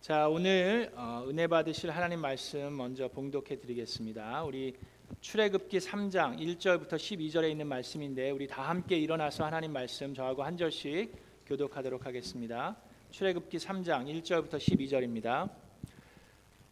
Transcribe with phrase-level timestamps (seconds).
[0.00, 4.44] 자 오늘 어, 은혜 받으실 하나님 말씀 먼저 봉독해 드리겠습니다.
[4.44, 4.74] 우리
[5.20, 11.12] 출애굽기 3장 1절부터 12절에 있는 말씀인데 우리 다 함께 일어나서 하나님 말씀 저하고 한 절씩
[11.44, 12.78] 교독하도록 하겠습니다.
[13.10, 15.50] 출애굽기 3장 1절부터 12절입니다.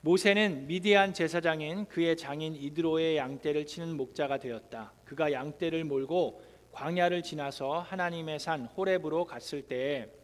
[0.00, 4.94] 모세는 미디안 제사장인 그의 장인 이드로의 양떼를 치는 목자가 되었다.
[5.04, 6.42] 그가 양떼를 몰고
[6.72, 10.17] 광야를 지나서 하나님의 산 호렙으로 갔을 때에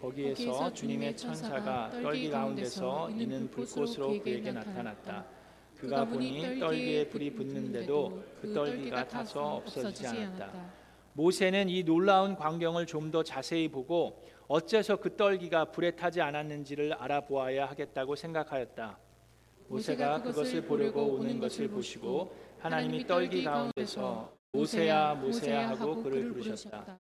[0.00, 5.24] 거기에서 주님의 천사가 떨기 가운데서 이는 불꽃으로 그에게 나타났다.
[5.78, 10.52] 그가 보니 떨기에 불이 붙는데도 그 떨기가 타서 없어지지 않았다.
[11.14, 17.66] 모세는 이 놀라운 광경을 좀 더 자세히 보고 어째서 그 떨기가 불에 타지 않았는지를 알아보아야
[17.66, 18.98] 하겠다고 생각하였다.
[19.68, 26.98] 모세가 그것을 보려고 오는 것을 보시고 하나님이 떨기 가운데서 모세야 모세야 하고 그를 부르셨다.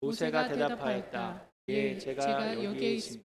[0.00, 1.47] 모세가 대답하였다.
[1.68, 3.28] 예, 제가 여기에 있습니다.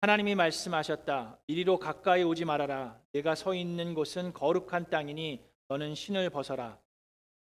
[0.00, 1.40] 하나님이 말씀하셨다.
[1.48, 3.00] 이리로 가까이 오지 말아라.
[3.12, 6.78] 내가 서 있는 곳은 거룩한 땅이니 너는 신을 벗어라.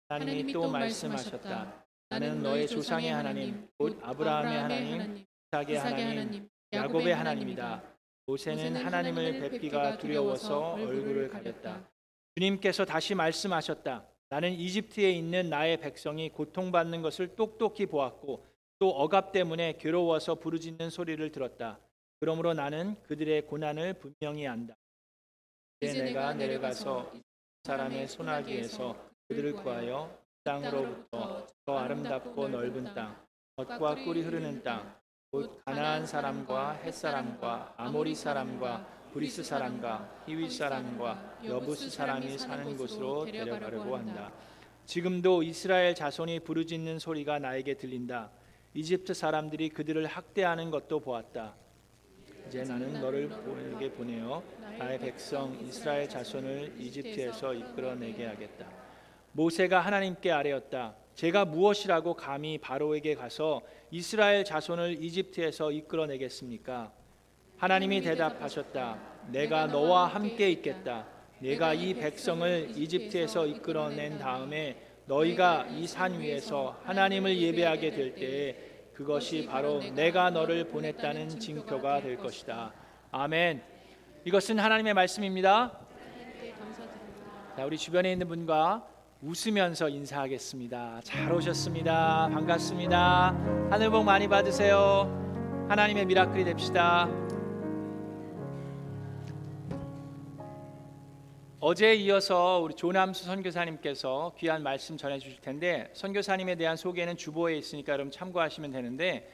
[0.09, 1.87] 하나님이 또 말씀하셨다.
[2.09, 7.83] 나는 너의 조상의 하나님, 곧 아브라함의 하나님, 이삭의 하나님, 야곱의 하나님이다.
[8.27, 11.89] 모세는 하나님을 뵙기가 두려워서 얼굴을 가렸다.
[12.35, 14.05] 주님께서 다시 말씀하셨다.
[14.31, 18.45] 나는 이집트에 있는 나의 백성이 고통받는 것을 똑똑히 보았고
[18.79, 21.79] 또 억압 때문에 괴로워서 부르짖는 소리를 들었다.
[22.21, 24.75] 그러므로 나는 그들의 고난을 분명히 안다.
[25.81, 27.13] 이제 내가 내려가서
[27.65, 28.97] 사람의 손아귀에서
[29.29, 33.17] 그들을 구하여 땅으로부터 더 아름답고 넓은 땅,
[33.57, 34.97] 젖과 꿀이 흐르는 땅,
[35.31, 43.25] 곧 가나안 사람과 헷 사람과 아모리 사람과 브리스 사람과 히위 사람과 여부스 사람이 사는 곳으로
[43.25, 44.33] 데려가려고 한다.
[44.87, 48.31] 지금도 이스라엘 자손이 부르짖는 소리가 나에게 들린다.
[48.79, 51.53] 이집트 사람들이 그들을 학대하는 것도 보았다.
[52.47, 54.41] 이제 나는 너를 보에게 보내어
[54.79, 58.69] 나의 백성 이스라엘 자손을 이집트에서 이끌어내게 하겠다.
[59.33, 60.95] 모세가 하나님께 아뢰었다.
[61.17, 66.93] 제가 무엇이라고 감히 바로에게 가서 이스라엘 자손을 이집트에서 이끌어내겠습니까?
[67.57, 68.97] 하나님이 대답하셨다.
[69.33, 71.05] 내가 너와 함께 있겠다.
[71.41, 78.68] 내가 이 백성을 이집트에서 이끌어낸 다음에 너희가 이 산 위에서 하나님을 예배하게 될 때에
[78.99, 82.73] 그것이 바로 내가 너를 보냈다는 징표가 될 것이다.
[83.13, 83.63] 아멘.
[84.25, 85.71] 이것은 하나님의 말씀입니다.
[87.57, 88.85] 자, 우리 주변에 있는 분과
[89.23, 91.03] 웃으면서 인사하겠습니다.
[91.05, 92.29] 잘 오셨습니다.
[92.33, 93.37] 반갑습니다.
[93.71, 95.07] 하늘 복 많이 받으세요.
[95.69, 97.09] 하나님의 미라클이 됩시다.
[101.61, 107.95] 어제에 이어서 우리 조남수 선교사님께서 귀한 말씀 전해 주실 텐데 선교사님에 대한 소개는 주보에 있으니까
[107.95, 109.29] 여러분 참고하시면 되는데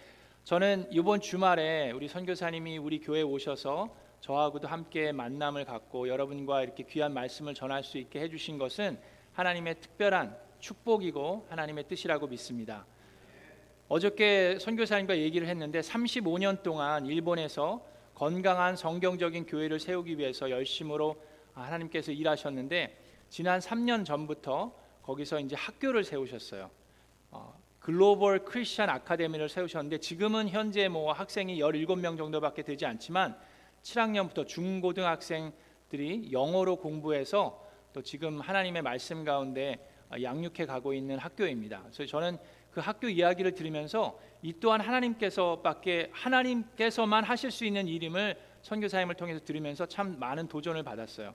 [0.44, 7.12] 저는 이번 주말에 우리 선교사님이 우리 교회에 오셔서 저하고도 함께 만남을 갖고 여러분과 이렇게 귀한
[7.12, 8.98] 말씀을 전할 수 있게 해주신 것은
[9.34, 12.86] 하나님의 특별한 축복이고 하나님의 뜻이라고 믿습니다.
[13.88, 21.16] 어저께 선교사님과 얘기를 했는데 35년 동안 일본에서 건강한 성경적인 교회를 세우기 위해서 열심으로
[21.54, 22.98] 하나님께서 일하셨는데
[23.28, 24.72] 지난 3년 전부터
[25.02, 26.70] 거기서 이제 학교를 세우셨어요.
[27.30, 33.36] 어, 글로벌 크리스천 아카데미를 세우셨는데 지금은 현재 뭐 학생이 17명 정도밖에 되지 않지만
[33.82, 39.78] 7학년부터 중고등학생들이 영어로 공부해서 또 지금 하나님의 말씀 가운데
[40.22, 41.82] 양육해 가고 있는 학교입니다.
[41.82, 42.38] 그래서 저는
[42.70, 49.86] 그 학교 이야기를 들으면서 이 또한 하나님께서밖에 하나님께서만 하실 수 있는 일임을 선교사님을 통해서 들으면서
[49.86, 51.34] 참 많은 도전을 받았어요.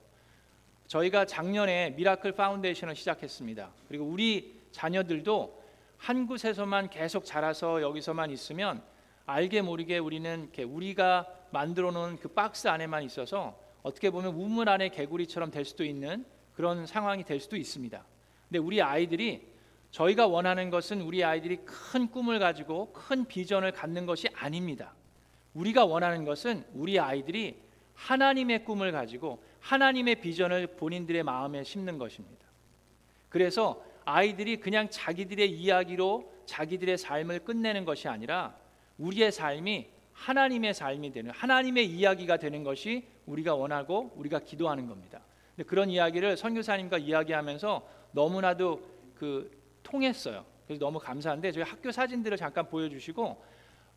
[0.90, 3.70] 저희가 작년에 미라클 파운데이션을 시작했습니다.
[3.86, 5.62] 그리고 우리 자녀들도
[5.96, 8.82] 한 곳에서만 계속 자라서 여기서만 있으면
[9.24, 14.88] 알게 모르게 우리는 이렇게 우리가 만들어 놓은 그 박스 안에만 있어서 어떻게 보면 우물 안에
[14.88, 16.24] 개구리처럼 될 수도 있는
[16.54, 18.04] 그런 상황이 될 수도 있습니다.
[18.48, 19.46] 근데 우리 아이들이
[19.92, 24.92] 저희가 원하는 것은 우리 아이들이 큰 꿈을 가지고 큰 비전을 갖는 것이 아닙니다.
[25.54, 27.62] 우리가 원하는 것은 우리 아이들이
[27.94, 32.46] 하나님의 꿈을 가지고 하나님의 비전을 본인들의 마음에 심는 것입니다.
[33.28, 38.56] 그래서 아이들이 그냥 자기들의 이야기로 자기들의 삶을 끝내는 것이 아니라
[38.98, 45.20] 우리의 삶이 하나님의 삶이 되는 하나님의 이야기가 되는 것이 우리가 원하고 우리가 기도하는 겁니다.
[45.54, 48.82] 근데 그런 이야기를 선교사님과 이야기하면서 너무나도
[49.14, 49.50] 그
[49.82, 50.44] 통했어요.
[50.66, 53.42] 그래서 너무 감사한데 저희 학교 사진들을 잠깐 보여주시고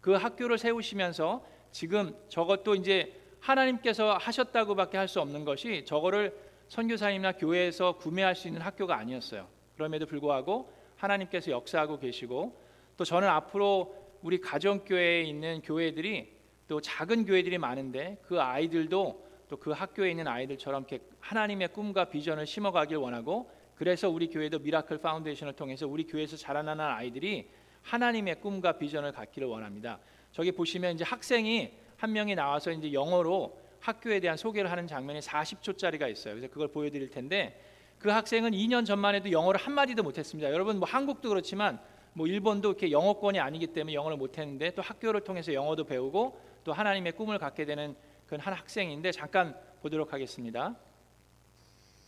[0.01, 6.35] 그 학교를 세우시면서 지금 저것도 이제 하나님께서 하셨다고밖에 할 수 없는 것이 저거를
[6.69, 9.47] 선교사님이나 교회에서 구매할 수 있는 학교가 아니었어요.
[9.75, 12.57] 그럼에도 불구하고 하나님께서 역사하고 계시고
[12.95, 16.33] 또 저는 앞으로 우리 가정교회에 있는 교회들이
[16.67, 22.47] 또또 작은 교회들이 많은데 그 아이들도 또 그 학교에 있는 아이들처럼 이렇게 하나님의 꿈과 비전을
[22.47, 27.49] 심어가길 원하고 그래서 우리 교회도 Miracle Foundation을 통해서 우리 교회에서 자라나는 아이들이
[27.83, 29.99] 하나님의 꿈과 비전을 갖기를 원합니다.
[30.31, 31.71] 저기 보시면 이제 학생이
[32.03, 36.33] 한 명이 나와서 이제 영어로 학교에 대한 소개를 하는 장면이 40초짜리가 있어요.
[36.33, 37.57] 그래서 그걸 보여드릴 텐데
[37.97, 40.51] 그 학생은 2년 전만 해도 영어를 한 마디도 못했습니다.
[40.51, 41.79] 여러분 뭐 한국도 그렇지만
[42.11, 47.13] 뭐 일본도 이렇게 영어권이 아니기 때문에 영어를 못했는데 또 학교를 통해서 영어도 배우고 또 하나님의
[47.13, 47.95] 꿈을 갖게 되는
[48.27, 50.75] 그런 한 학생인데 잠깐 보도록 하겠습니다.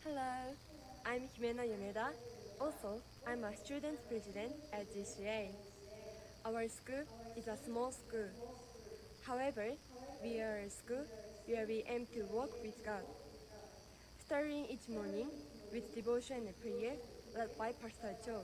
[0.04, 0.54] Hello,
[1.04, 2.12] I'm Himena Yameda.
[2.60, 5.52] Also, I'm a student president at GCA.
[6.44, 7.04] Our school
[7.34, 8.28] is a small school.
[9.26, 9.74] However,
[10.22, 11.04] we are a school
[11.46, 13.02] where we aim to walk with God.
[14.24, 15.26] Starting each morning
[15.72, 16.94] with devotion and prayer
[17.34, 18.42] led by Pastor Joe.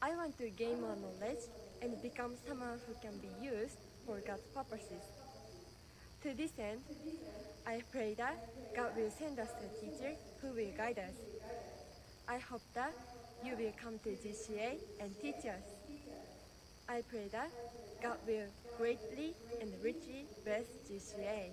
[0.00, 1.44] I want to gain more knowledge
[1.82, 5.04] and become someone who can be used for God's purposes.
[6.22, 6.80] To this end,
[7.66, 8.38] I pray that
[8.74, 11.16] God will send us a teacher who will guide us.
[12.26, 12.94] I hope that
[13.44, 15.64] you will come to GCA and teach us.
[16.88, 17.50] I pray that
[18.02, 21.50] God will greatly and richly bless GCA.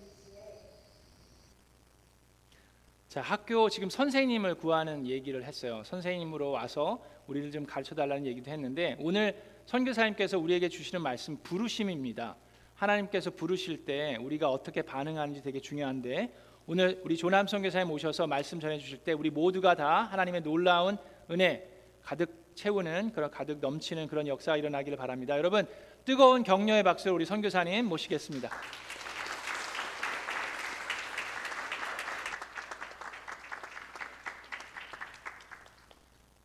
[3.08, 5.84] 자, 학교 지금 선생님을 구하는 얘기를 했어요.
[5.86, 12.36] 선생님으로 와서 우리를 좀 가르쳐 달라는 얘기도 했는데 오늘 선교사님께서 우리에게 주시는 말씀 부르심입니다.
[12.76, 16.34] 하나님께서 부르실 때 우리가 어떻게 반응하는지 되게 중요한데
[16.66, 20.98] 오늘 우리 조남 선교사님 오셔서 말씀 전해 주실 때 우리 모두가 다 하나님의 놀라운
[21.30, 21.70] 은혜
[22.02, 25.38] 가득 채우는 그런 가득 넘치는 그런 역사가 일어나기를 바랍니다.
[25.38, 25.68] 여러분
[26.06, 28.50] 뜨거운 격려의 박수로 우리 선교사님 모시겠습니다.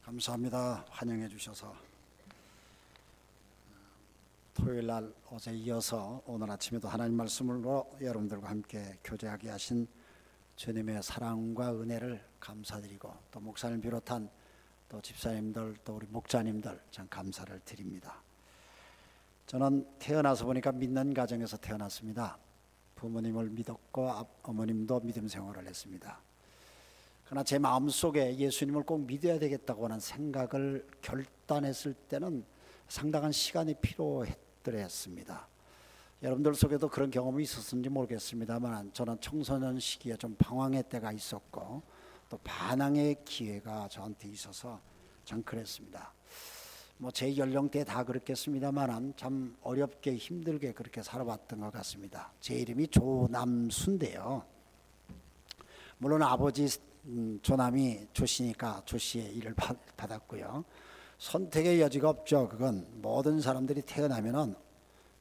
[0.05, 0.85] 감사합니다.
[0.91, 1.75] 환영해 주셔서
[4.55, 9.89] 토요일 날 어제 이어서 오늘 아침에도 하나님 말씀으로 여러분들과 함께 교제하게 하신
[10.55, 14.31] 주님의 사랑과 은혜를 감사드리고 또 목사님 비롯한
[14.89, 18.23] 또 집사님들 또 우리 목자님들 참 감사를 드립니다.
[19.49, 22.37] 저는 태어나서 보니까 믿는 가정에서 태어났습니다.
[22.97, 24.11] 부모님을 믿었고
[24.43, 26.21] 어머님도 믿음 생활을 했습니다.
[27.25, 32.45] 그러나 제 마음속에 예수님을 꼭 믿어야 되겠다고 하는 생각을 결단했을 때는
[32.89, 35.49] 상당한 시간이 필요했더랬습니다.
[36.23, 41.83] 여러분들 속에도 그런 경험이 있었는지 모르겠습니다만 저는 청소년 시기에 좀 방황의 때가 있었고
[42.29, 44.79] 또 반항의 기회가 저한테 있어서
[45.25, 46.18] 참 그랬습니다.
[47.01, 52.33] 뭐 제 연령대 다 그렇겠습니다만 참 어렵게 힘들게 그렇게 살아왔던 것 같습니다.
[52.41, 54.43] 제 이름이 조남수인데요.
[55.99, 56.69] 물론 아버지
[57.05, 60.65] 음, 조남이 조씨니까 조씨의 일을 받, 받았고요.
[61.19, 62.49] 선택의 여지가 없죠.
[62.49, 64.55] 그건 모든 사람들이 태어나면은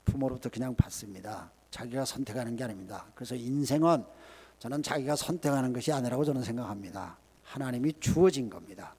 [0.06, 1.52] 부모로부터 그냥 받습니다.
[1.70, 3.06] 자기가 선택하는 게 아닙니다.
[3.14, 4.04] 그래서 인생은
[4.58, 7.18] 저는 자기가 선택하는 것이 아니라고 저는 생각합니다.
[7.44, 8.96] 하나님이 주어진 겁니다.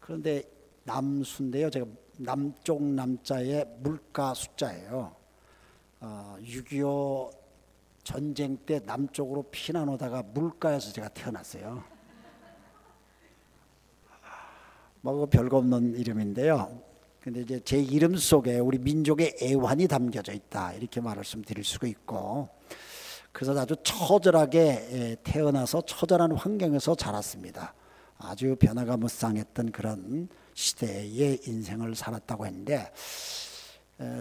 [0.00, 0.42] 그런데
[0.86, 1.68] 남수인데요.
[1.68, 1.86] 제가
[2.18, 5.14] 남쪽 남자의 물가 숫자예요.
[6.00, 7.30] 어, 6.25
[8.02, 11.82] 전쟁 때 남쪽으로 피난 오다가 물가에서 제가 태어났어요.
[15.00, 16.80] 뭐 별거 없는 이름인데요.
[17.20, 22.48] 근데 이제 제 이름 속에 우리 민족의 애환이 담겨져 있다 이렇게 말씀드릴 수가 있고
[23.32, 27.74] 그래서 아주 처절하게 태어나서 처절한 환경에서 자랐습니다.
[28.18, 32.90] 아주 변화가 무쌍했던 그런 시대의 인생을 살았다고 했는데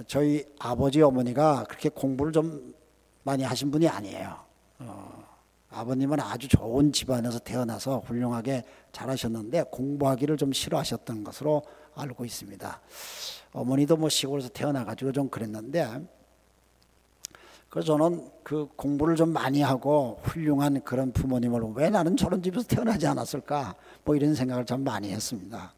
[0.05, 2.75] 저희 아버지 어머니가 그렇게 공부를 좀
[3.23, 4.37] 많이 하신 분이 아니에요.
[4.79, 5.23] 어,
[5.69, 11.63] 아버님은 아주 좋은 집안에서 태어나서 훌륭하게 잘하셨는데 공부하기를 좀 싫어하셨던 것으로
[11.95, 12.81] 알고 있습니다.
[13.53, 16.05] 어머니도 뭐 시골에서 태어나가지고 좀 그랬는데
[17.69, 23.07] 그래서 저는 그 공부를 좀 많이 하고 훌륭한 그런 부모님을 왜 나는 저런 집에서 태어나지
[23.07, 25.73] 않았을까 뭐 이런 생각을 참 많이 했습니다.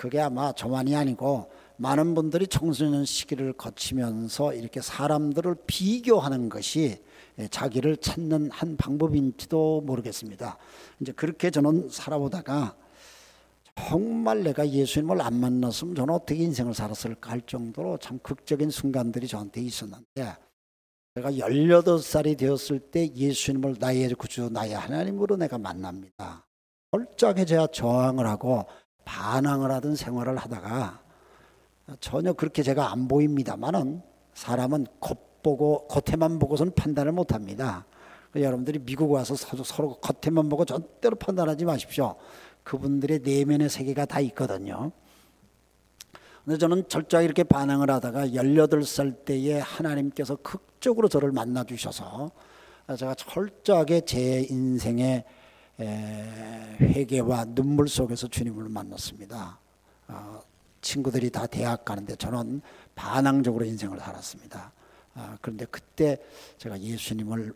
[0.00, 7.02] 그게 아마 저만이 아니고 많은 분들이 청소년 시기를 거치면서 이렇게 사람들을 비교하는 것이
[7.50, 10.56] 자기를 찾는 한 방법인지도 모르겠습니다.
[11.00, 12.74] 이제 그렇게 저는 살아보다가
[13.74, 19.60] 정말 내가 예수님을 안 만났으면 저는 어떻게 인생을 살았을까 할 정도로 참 극적인 순간들이 저한테
[19.60, 20.34] 있었는데
[21.14, 26.46] 제가 18살이 되었을 때 예수님을 나의 구주 나의 하나님으로 내가 만납니다.
[26.90, 28.64] 철저하게 제가 저항을 하고
[29.04, 31.00] 반항을 하던 생활을 하다가
[32.00, 34.02] 전혀 그렇게 제가 안 보입니다만은
[34.34, 37.86] 사람은 겉보고 겉에만 보고서는 판단을 못 합니다.
[38.34, 42.14] 여러분들이 미국 와서 서로 겉에만 보고 절대로 판단하지 마십시오.
[42.62, 44.92] 그분들의 내면의 세계가 다 있거든요.
[46.44, 52.30] 근데 저는 철저하게 이렇게 반항을 하다가 18살 때에 하나님께서 극적으로 저를 만나 주셔서
[52.96, 55.24] 제가 철저하게 제 인생의
[55.86, 59.58] 회개와 눈물 속에서 주님을 만났습니다.
[60.08, 60.42] 어,
[60.80, 62.62] 친구들이 다 대학 가는데 저는
[62.94, 64.72] 반항적으로 인생을 살았습니다.
[65.14, 66.18] 아, 그런데 그때
[66.58, 67.52] 제가 예수님을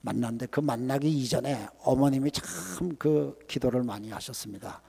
[0.00, 4.80] 만났는데 그 만나기 이전에 어머님이 참 그 기도를 많이 하셨습니다.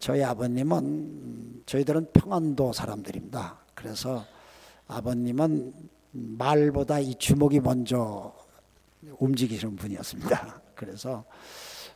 [0.00, 3.58] 저희 아버님은 저희들은 평안도 사람들입니다.
[3.74, 4.24] 그래서
[4.86, 5.72] 아버님은
[6.12, 8.34] 말보다 이 주먹이 먼저
[9.18, 10.60] 움직이시는 분이었습니다.
[10.74, 11.24] 그래서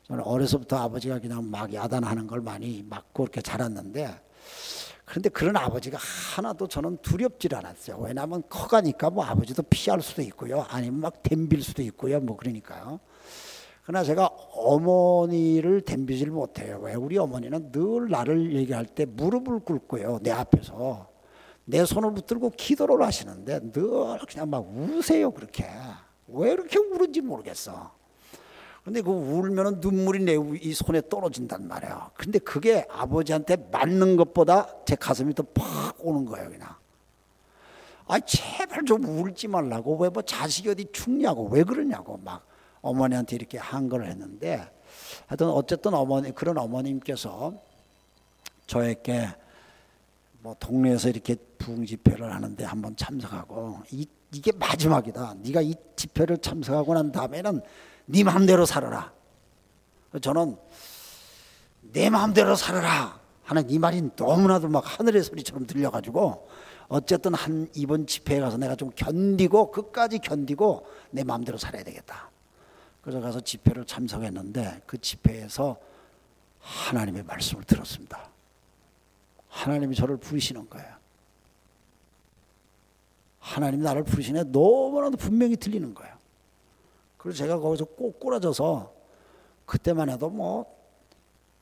[0.07, 4.15] 저는 어려서부터 아버지가 그냥 막 야단하는 걸 많이 맞고 이렇게 자랐는데
[5.05, 7.99] 그런데 그런 아버지가 하나도 저는 두렵질 않았어요.
[7.99, 10.65] 왜냐하면 커가니까 뭐 아버지도 피할 수도 있고요.
[10.69, 12.21] 아니면 막 덤빌 수도 있고요.
[12.21, 13.01] 뭐 그러니까요.
[13.85, 16.79] 그러나 제가 어머니를 덤비질 못해요.
[16.83, 16.95] 왜?
[16.95, 20.21] 우리 어머니는 늘 나를 얘기할 때 무릎을 꿇고요.
[20.23, 21.09] 내 앞에서.
[21.67, 25.31] 내 손을 붙들고 기도를 하시는데 늘 그냥 막 우세요.
[25.31, 25.67] 그렇게.
[26.29, 27.93] 왜 이렇게 우는지 모르겠어.
[28.85, 32.11] 근데 그 울면은 눈물이 내 이 손에 떨어진단 말이야.
[32.15, 36.69] 근데 그게 아버지한테 맞는 것보다 제 가슴이 더 팍 오는 거예요, 그냥.
[38.07, 39.97] 아, 제발 좀 울지 말라고.
[39.97, 41.49] 왜 뭐 자식이 어디 죽냐고.
[41.49, 42.19] 왜 그러냐고.
[42.23, 42.47] 막
[42.83, 44.71] 어머니한테 이렇게 한걸 했는데
[45.27, 47.55] 하여튼 어쨌든 어머니, 그런 어머님께서
[48.67, 49.29] 저에게
[50.41, 55.37] 뭐 동네에서 이렇게 부흥 집회를 하는데 한번 참석하고 이, 이게 마지막이다.
[55.43, 57.63] 네가 이 집회를 참석하고 난 다음에는
[58.07, 59.13] 네 마음대로 살아라.
[60.21, 60.57] 저는
[61.81, 66.49] 내 마음대로 살아라 하는 이 말이 너무나도 막 하늘의 소리처럼 들려가지고
[66.89, 72.31] 어쨌든 한 이번 집회에 가서 내가 좀 견디고 끝까지 견디고 내 마음대로 살아야 되겠다.
[73.03, 75.77] 그래서 가서 집회를 참석했는데 그 집회에서
[76.61, 78.31] 하나님의 말씀을 들었습니다.
[79.49, 80.95] 하나님이 저를 부르시는 거예요.
[83.39, 86.14] 하나님이 나를 부르시네 너무나도 분명히 들리는 거예요.
[87.25, 88.93] 그래서 제가 거기서 꼬꾸라져서
[89.65, 90.67] 그때만 해도 뭐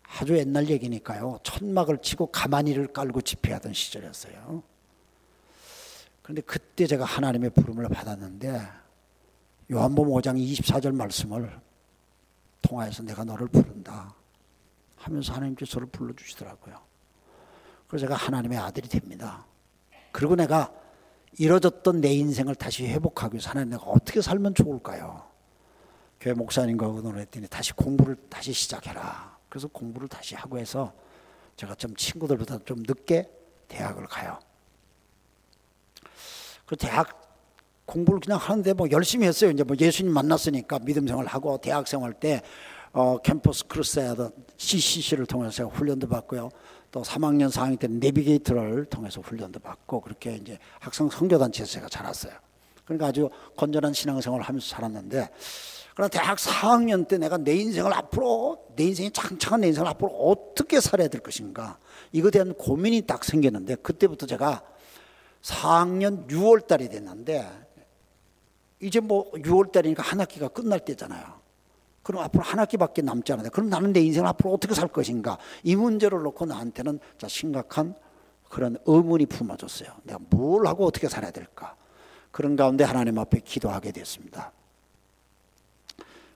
[0.03, 1.39] 아주 옛날 얘기니까요.
[1.45, 4.61] 천막을 치고 가마니를 깔고 집회하던 시절이었어요.
[6.21, 8.61] 그런데 그때 제가 하나님의 부름을 받았는데
[9.71, 11.61] 요한복음 5장 24절 말씀을
[12.63, 14.17] 통하여서 내가 너를 부른다
[14.97, 16.77] 하면서 하나님께서 저를 불러주시더라고요.
[17.87, 19.47] 그래서 제가 하나님의 아들이 됩니다.
[20.11, 20.73] 그리고 내가
[21.39, 25.31] 이뤄졌던 내 인생을 다시 회복하기 위해서 하나님 내가 어떻게 살면 좋을까요?
[26.23, 29.37] 교회 목사님과 의논을 했더니 다시 공부를 다시 시작해라.
[29.49, 30.93] 그래서 공부를 다시 하고 해서
[31.57, 33.29] 제가 좀 친구들보다 좀 늦게
[33.67, 34.39] 대학을 가요.
[36.65, 37.21] 그 대학
[37.87, 39.51] 공부를 그냥 하는데 뭐 열심히 했어요.
[39.51, 42.41] 이제 뭐 예수님 만났으니까 믿음 생활 하고 대학 생활 때
[42.93, 46.51] 어, 캠퍼스 크루세이더 CCC를 통해서 훈련도 받고요.
[46.93, 52.33] 또 3학년 4학년 때 내비게이터를 통해서 훈련도 받고 그렇게 이제 학생 선교단체에서 제가 자랐어요.
[52.85, 55.29] 그러니까 아주 건전한 신앙생활을 하면서 자랐는데
[55.95, 60.81] 그러나 대학 4학년 때 내가 내 인생을 앞으로 내 인생이 창창한 내 인생을 앞으로 어떻게
[60.81, 61.79] 살아야 될 것인가
[62.13, 64.63] 이거에 대한 고민이 딱 생겼는데 그때부터 제가
[65.43, 67.47] 4학년 6월 달이 됐는데
[68.81, 71.41] 이제 뭐 6월 달이니까 한 학기가 끝날 때잖아요.
[72.03, 75.77] 그럼 앞으로 한 학기밖에 남지 않은데 그럼 나는 내 인생을 앞으로 어떻게 살 것인가 이
[75.77, 77.95] 문제를 놓고 나한테는 자 심각한
[78.49, 79.91] 그런 의문이 품어졌어요.
[80.05, 81.77] 내가 뭘 하고 어떻게 살아야 될까?
[82.31, 84.53] 그런 가운데 하나님 앞에 기도하게 됐습니다.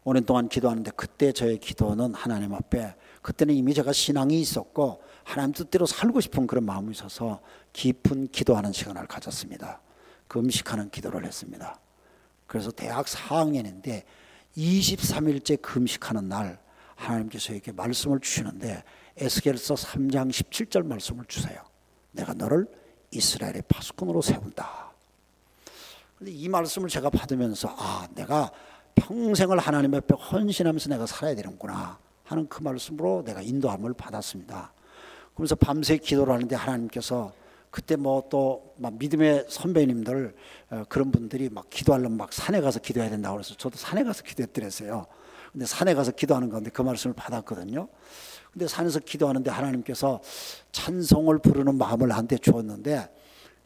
[0.06, 5.84] 오랜 동안 기도하는데 그때 저의 기도는 하나님 앞에 그때는 이미 제가 신앙이 있었고 하나님 뜻대로
[5.84, 7.40] 살고 싶은 그런 마음이 있어서
[7.72, 9.80] 깊은 기도하는 시간을 가졌습니다.
[10.28, 11.80] 금식하는 기도를 했습니다.
[12.46, 14.04] 그래서 대학 4학년인데
[14.56, 16.60] 23일째 금식하는 날
[16.94, 18.84] 하나님께서 이렇게 말씀을 주시는데
[19.16, 21.60] 에스겔서 3장 17절 말씀을 주세요.
[22.12, 22.68] 내가 너를
[23.10, 24.92] 이스라엘의 파수꾼으로 세운다.
[26.16, 28.52] 근데 이 말씀을 제가 받으면서 아, 내가
[28.96, 34.72] 평생을 하나님 앞에 헌신하면서 내가 살아야 되는구나 하는 그 말씀으로 내가 인도함을 받았습니다.
[35.34, 37.32] 그러면서 밤새 기도를 하는데 하나님께서
[37.70, 40.34] 그때 뭐또막 믿음의 선배님들
[40.70, 45.06] 어, 그런 분들이 막 기도하려면 막 산에 가서 기도해야 된다고 그래서 저도 산에 가서 기도했더랬어요.
[45.52, 47.88] 근데 산에 가서 기도하는 가운데 그 말씀을 받았거든요.
[48.52, 50.20] 근데 산에서 기도하는데 하나님께서
[50.72, 53.10] 찬송을 부르는 마음을 나한테 주었는데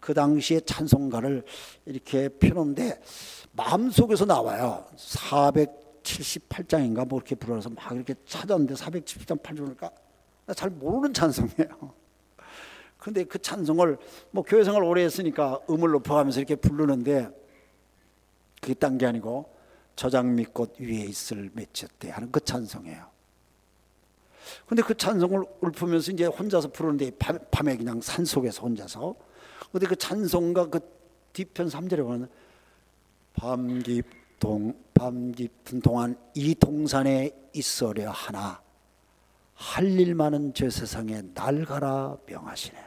[0.01, 1.45] 그 당시에 찬송가를
[1.85, 3.01] 이렇게 펴놓는데
[3.53, 4.87] 마음속에서 나와요.
[4.97, 9.93] 478장인가 뭐 이렇게 불러서 막 이렇게 찾았는데 477장 8절이니까
[10.57, 11.95] 잘 모르는 찬송이에요.
[12.99, 13.99] 근데 그 찬송을
[14.31, 17.29] 뭐 교회 생활 오래 했으니까 음을 높여가면서 이렇게 부르는데
[18.61, 19.55] 그게 딴 게 아니고
[19.97, 23.11] 저장미꽃 위에 있을 맺혔대 하는 그 찬송이에요.
[24.67, 29.15] 근데 그 찬송을 읊으면서 이제 혼자서 부르는데 밤, 밤에 그냥 산 속에서 혼자서
[29.73, 30.81] 근데 그 찬송가 그
[31.33, 32.29] 뒤편 3절에 보면
[33.35, 38.61] 밤 깊동 밤 깊은 동안 이 동산에 있으려 하나
[39.61, 42.79] 할 일 많은 저 세상에 날 가라 명하시네.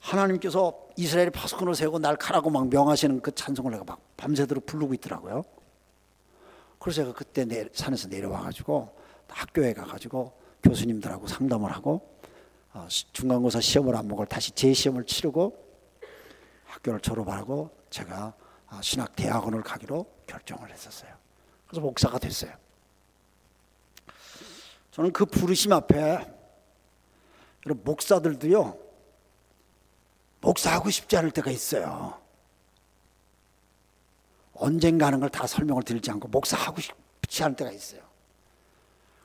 [0.00, 5.44] 하나님께서 이스라엘이 파수꾼을 세우고 날 가라고 막 명하시는 그 찬송을 내가 막 밤새도록 부르고 있더라고요.
[6.78, 8.94] 그래서 제가 그때 내, 산에서 내려와 가지고
[9.28, 12.17] 학교에 가 가지고 교수님들하고 상담을 하고 어,
[12.86, 15.56] 중간고사 시험을 안 보고 다시 재시험을 치르고
[16.66, 18.34] 학교를 졸업하고 제가
[18.68, 21.10] 아, 신학 대학원을 가기로 결정을 했었어요.
[21.66, 22.52] 그래서 목사가 됐어요.
[24.90, 26.26] 저는 그 부르심 앞에
[27.66, 28.78] 여러분 목사들도요
[30.40, 32.20] 목사하고 싶지 않을 때가 있어요.
[34.54, 38.02] 언젠가 하는 걸 다 설명을 드리지 않고 목사하고 싶지 않을 때가 있어요.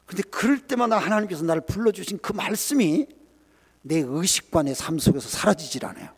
[0.05, 3.07] 근데 그럴 때마다 하나님께서 나를 불러주신 그 말씀이
[3.83, 6.09] 내 의식과 내삶 속에서 사라지질 않아요.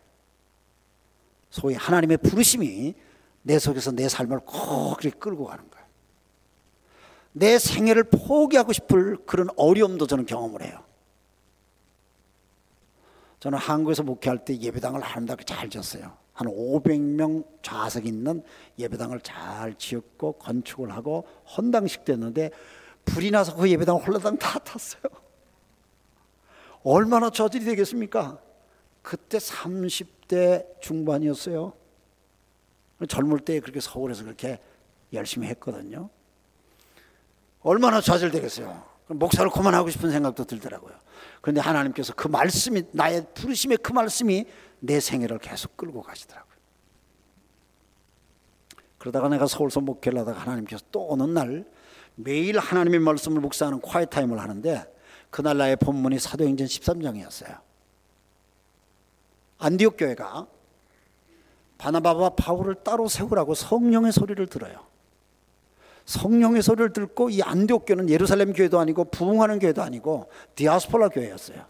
[1.49, 2.93] 소위 하나님의 부르심이
[3.41, 5.85] 내 속에서 내 삶을 꼭 이렇게 끌고 가는 거예요.
[7.33, 10.83] 내 생애를 포기하고 싶을 그런 어려움도 저는 경험을 해요.
[13.39, 16.17] 저는 한국에서 목회할 때 예배당을 아름답게 잘 지었어요.
[16.33, 18.43] 한 500명 좌석 있는
[18.77, 22.51] 예배당을 잘 지었고 건축을 하고 헌당식 됐는데
[23.05, 25.03] 불이 나서 그 예배당 홀라당 다 탔어요.
[26.85, 28.39] 얼마나 저질이 되겠습니까?
[29.01, 31.73] 그때 30대 중반이었어요.
[33.09, 34.59] 젊을 때 그렇게 서울에서 그렇게
[35.11, 36.09] 열심히 했거든요.
[37.61, 38.83] 얼마나 좌절되겠어요.
[39.07, 40.93] 목사를 그만하고 싶은 생각도 들더라고요.
[41.41, 44.45] 그런데 하나님께서 그 말씀이 나의 부르심의 그 말씀이
[44.79, 46.55] 내 생애를 계속 끌고 가시더라고요.
[48.99, 51.65] 그러다가 내가 서울서 목회를 하다가 하나님께서 또 어느 날
[52.13, 54.94] 매일 하나님의 말씀을 묵상하는 quiet time을 하는데
[55.35, 57.59] 그날 나의 본문이 사도행전 13장이었어요.
[59.57, 60.47] 안디옥 교회가
[61.77, 64.87] 바나바와 바울을 따로 세우라고 성령의 소리를 들어요.
[66.05, 71.65] 성령의 소리를 듣고 이 안디옥 교회는 예루살렘 교회도 아니고 부흥하는 교회도 아니고 디아스포라 교회였어요.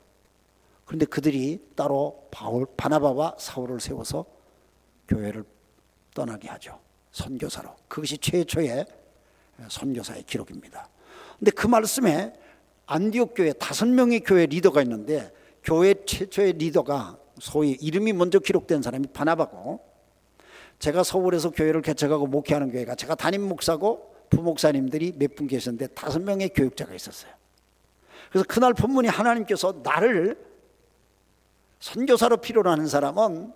[0.86, 4.26] 그런데 그들이 따로 바울 바나바와 사울을 세워서
[5.08, 5.44] 교회를
[6.13, 6.80] 떠나게 하죠.
[7.13, 7.76] 선교사로.
[7.88, 8.86] 그것이 최초의
[9.70, 10.88] 선교사의 기록입니다.
[11.39, 12.45] 근데 그 말씀에
[12.88, 15.32] 안디옥 교회 다섯 명의 교회 리더가 있는데
[15.63, 19.80] 교회 최초의 리더가 소위 이름이 먼저 기록된 사람이 바나바고
[20.80, 26.50] 제가 서울에서 교회를 개척하고 목회하는 교회가 제가 담임 목사고 부목사님들이 몇 분 계셨는데 다섯 명의
[26.50, 27.32] 교육자가 있었어요.
[28.30, 30.38] 그래서 그날 본문이 하나님께서 나를
[31.80, 33.54] 선교사로 필요로 하는 사람은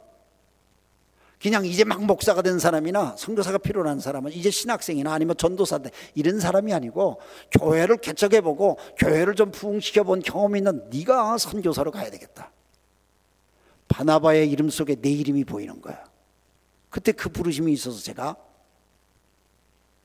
[1.41, 6.73] 그냥 이제 막 목사가 된 사람이나 선교사가 하는 사람은 이제 신학생이나 아니면 전도사인데 이런 사람이
[6.73, 7.21] 아니고
[7.51, 12.51] 교회를 개척해보고 교회를 좀 부흥시켜본 경험이 있는 네가 선교사로 가야 되겠다.
[13.87, 16.03] 바나바의 이름 속에 내 이름이 보이는 거야.
[16.89, 18.35] 그때 그 부르심이 있어서 제가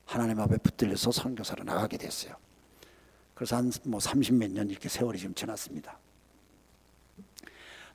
[0.05, 2.33] 하나님 앞에 붙들려서 선교사로 나가게 됐어요.
[3.33, 5.99] 그래서 한 뭐 30 몇 년 이렇게 세월이 좀 지났습니다.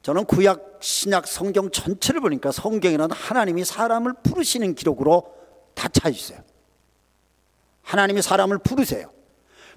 [0.02, 5.34] 저는 구약 신약 성경 전체를 보니까 성경에는 하나님이 사람을 부르시는 기록으로
[5.74, 6.38] 다 차 있어요.
[7.82, 9.10] 하나님이 사람을 부르세요.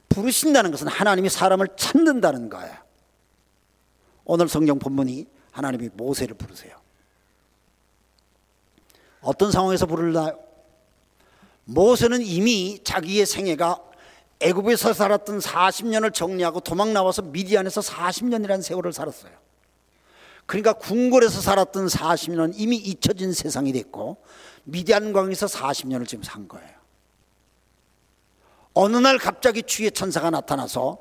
[0.10, 2.76] 부르신다는 것은 하나님이 사람을 찾는다는 거예요.
[4.26, 6.76] 오늘 성경 본문이 하나님이 모세를 부르세요.
[9.22, 10.38] 어떤 상황에서 부르나요?
[11.66, 13.82] 모세는 이미 자기의 생애가
[14.42, 19.32] 애굽에서 살았던 40년을 정리하고 도망 나와서 미디안에서 40년이라는 세월을 살았어요.
[20.46, 24.24] 그러니까 궁궐에서 살았던 40년은 이미 잊혀진 세상이 됐고
[24.66, 26.74] 미디안 광에서 40년을 지금 산 거예요.
[28.74, 30.98] 어느 날 갑자기 주의 천사가 나타나서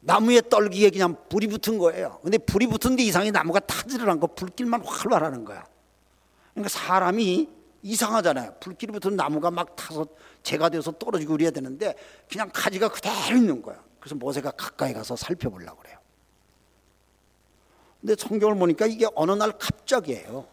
[0.00, 2.18] 나무에 떨기에 그냥 불이 붙은 거예요.
[2.22, 5.64] 근데 불이 붙은데 이상하게 나무가 타지를 않고 불길만 활발하는 거야.
[6.52, 7.48] 그러니까 사람이
[7.82, 8.56] 이상하잖아요.
[8.60, 10.06] 불길이 붙은 나무가 막 타서
[10.42, 11.94] 재가 되어서 떨어지고 그래야 되는데
[12.28, 13.82] 그냥 가지가 그대로 있는 거야.
[14.00, 16.01] 그래서 모세가 가까이 가서 살펴보려고 그래요.
[18.02, 20.46] 근데 성경을 보니까 이게 어느 날 갑자기예요.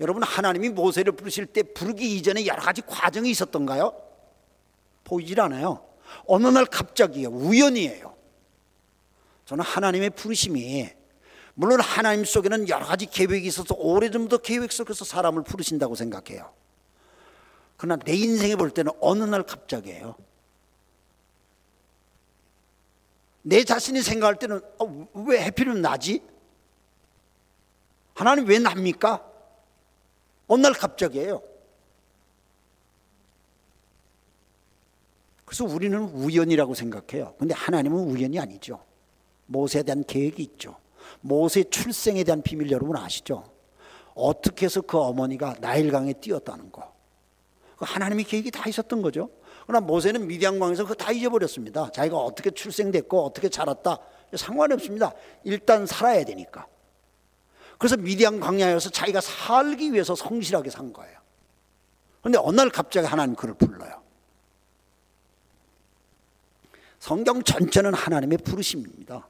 [0.00, 3.92] 여러분 하나님이 모세를 부르실 때 부르기 이전에 여러 가지 과정이 있었던가요?
[5.04, 5.84] 보이질 않아요.
[6.26, 7.28] 어느 날 갑자기예요.
[7.28, 8.14] 우연이에요.
[9.44, 10.88] 저는 하나님의 부르심이
[11.54, 16.52] 물론 하나님 속에는 여러 가지 계획이 있어서 오래전부터 계획 속에서 사람을 부르신다고 생각해요.
[17.76, 20.14] 그러나 내 인생에 볼 때는 어느 날 갑자기예요.
[23.42, 26.22] 내 자신이 생각할 때는 어, 왜 해필이면 나지?
[28.14, 29.28] 하나님 왜 납니까?
[30.46, 31.42] 어느 날 갑자기예요.
[35.44, 37.34] 그래서 우리는 우연이라고 생각해요.
[37.38, 38.82] 근데 하나님은 우연이 아니죠.
[39.46, 40.76] 모세에 대한 계획이 있죠.
[41.20, 43.44] 모세의 출생에 대한 비밀 여러분 아시죠?
[44.14, 46.92] 어떻게 해서 그 어머니가 나일강에 뛰었다는 거.
[47.76, 49.30] 그 하나님의 계획이 다 있었던 거죠.
[49.72, 51.90] 그러나 모세는 미디안 광에서 그거 다 잊어버렸습니다.
[51.92, 53.98] 자기가 어떻게 출생됐고 어떻게 자랐다
[54.34, 55.14] 상관이 없습니다.
[55.44, 56.66] 일단 살아야 되니까.
[57.78, 61.18] 그래서 미디안 광야에서 자기가 살기 위해서 성실하게 산 거예요.
[62.20, 64.02] 그런데 어느 날 갑자기 하나님 그를 불러요.
[66.98, 69.26] 성경 전체는 하나님의 부르심입니다.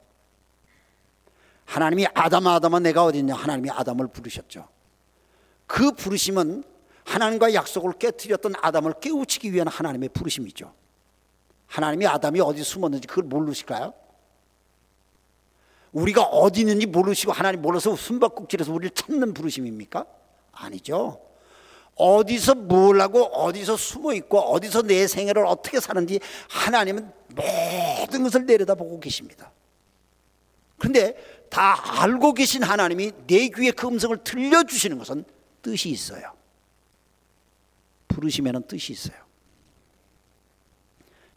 [1.67, 4.69] 하나님이 아담 아담아 내가 어디 있냐 하나님이 아담을 부르셨죠.
[5.69, 6.65] 그 부르심은
[7.05, 10.73] 하나님과 약속을 깨뜨렸던 아담을 깨우치기 위한 하나님의 부르심이죠.
[11.67, 13.95] 하나님이 아담이 어디 숨었는지 그걸 모르실까요?
[15.93, 20.07] 우리가 어디 있는지 모르시고 하나님 몰라서 숨바꼭질해서 우리를 찾는 부르심입니까?
[20.53, 21.21] 아니죠.
[21.95, 29.01] 어디서 뭘 하고 어디서 숨어 있고 어디서 내 생애를 어떻게 사는지 하나님은 모든 것을 내려다보고
[29.01, 29.51] 계십니다.
[30.79, 31.17] 그런데
[31.51, 35.25] 다 알고 계신 하나님이 내 귀에 그 음성을 들려주시는 것은
[35.61, 36.33] 뜻이 있어요.
[38.13, 39.17] 부르시면 뜻이 있어요.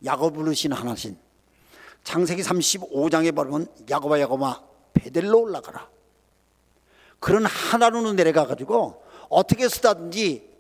[0.04, 1.18] 야곱 부르신 하나신
[2.04, 5.90] 창세기 35장에 보면 야곱아 야곱아 베델로 올라가라.
[7.20, 10.56] 그런 하나로는 내려가 가지고 어떻게 쓰다든지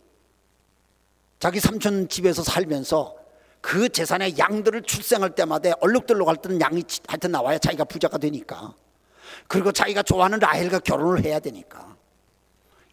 [1.40, 3.16] 자기 삼촌 집에서 살면서
[3.62, 8.74] 그 재산의 양들을 출생할 때마다 얼룩들로 갈 때는 양이 하여튼 나와야 자기가 부자가 되니까
[9.48, 11.96] 그리고 자기가 좋아하는 라헬과 결혼을 해야 되니까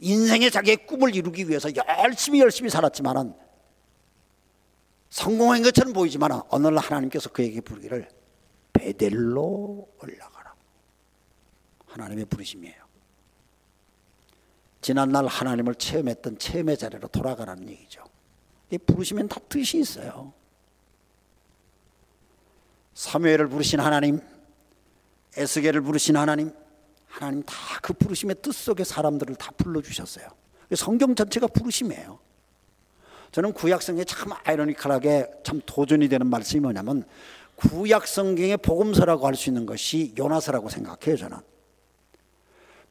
[0.03, 3.35] 인생의 자기의 꿈을 이루기 위해서 열심히 열심히 살았지만은
[5.11, 8.09] 성공한 것처럼 보이지만 어느 날 하나님께서 그에게 부르기를
[8.73, 10.55] 베델로 올라가라.
[11.87, 12.83] 하나님의 부르심이에요.
[14.81, 18.03] 지난날 하나님을 체험했던 체험의 자리로 돌아가라는 얘기죠.
[18.71, 20.33] 이 부르시면 다 뜻이 있어요.
[22.95, 24.21] 사무엘을 부르신 하나님,
[25.37, 26.53] 에스겔을 부르신 하나님,
[27.13, 30.27] 하나님 다 그 부르심의 뜻 속에 사람들을 다 불러주셨어요.
[30.77, 32.19] 성경 전체가 부르심이에요.
[33.33, 37.05] 저는 구약 성경에 참 아이러니컬하게 참 도전이 되는 말씀이 뭐냐면
[37.57, 41.39] 구약 성경의 복음서라고 할 수 있는 것이 요나서라고 생각해요, 저는.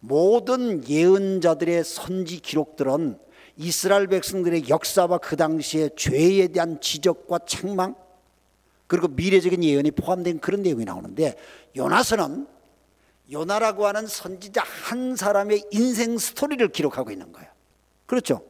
[0.02, 3.18] 모든 예언자들의 선지 기록들은
[3.58, 7.96] 이스라엘 백성들의 역사와 그 당시의 죄에 대한 지적과 책망
[8.88, 11.36] 그리고 미래적인 예언이 포함된 그런 내용이 나오는데
[11.78, 12.48] 요나서는
[13.32, 17.50] 요나라고 하는 선지자 한 사람의 인생 스토리를 기록하고 있는 거예요.
[18.06, 18.46] 그렇죠?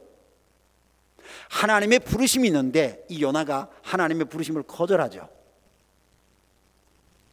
[1.48, 5.28] 하나님의 부르심이 있는데 이 요나가 하나님의 부르심을 거절하죠.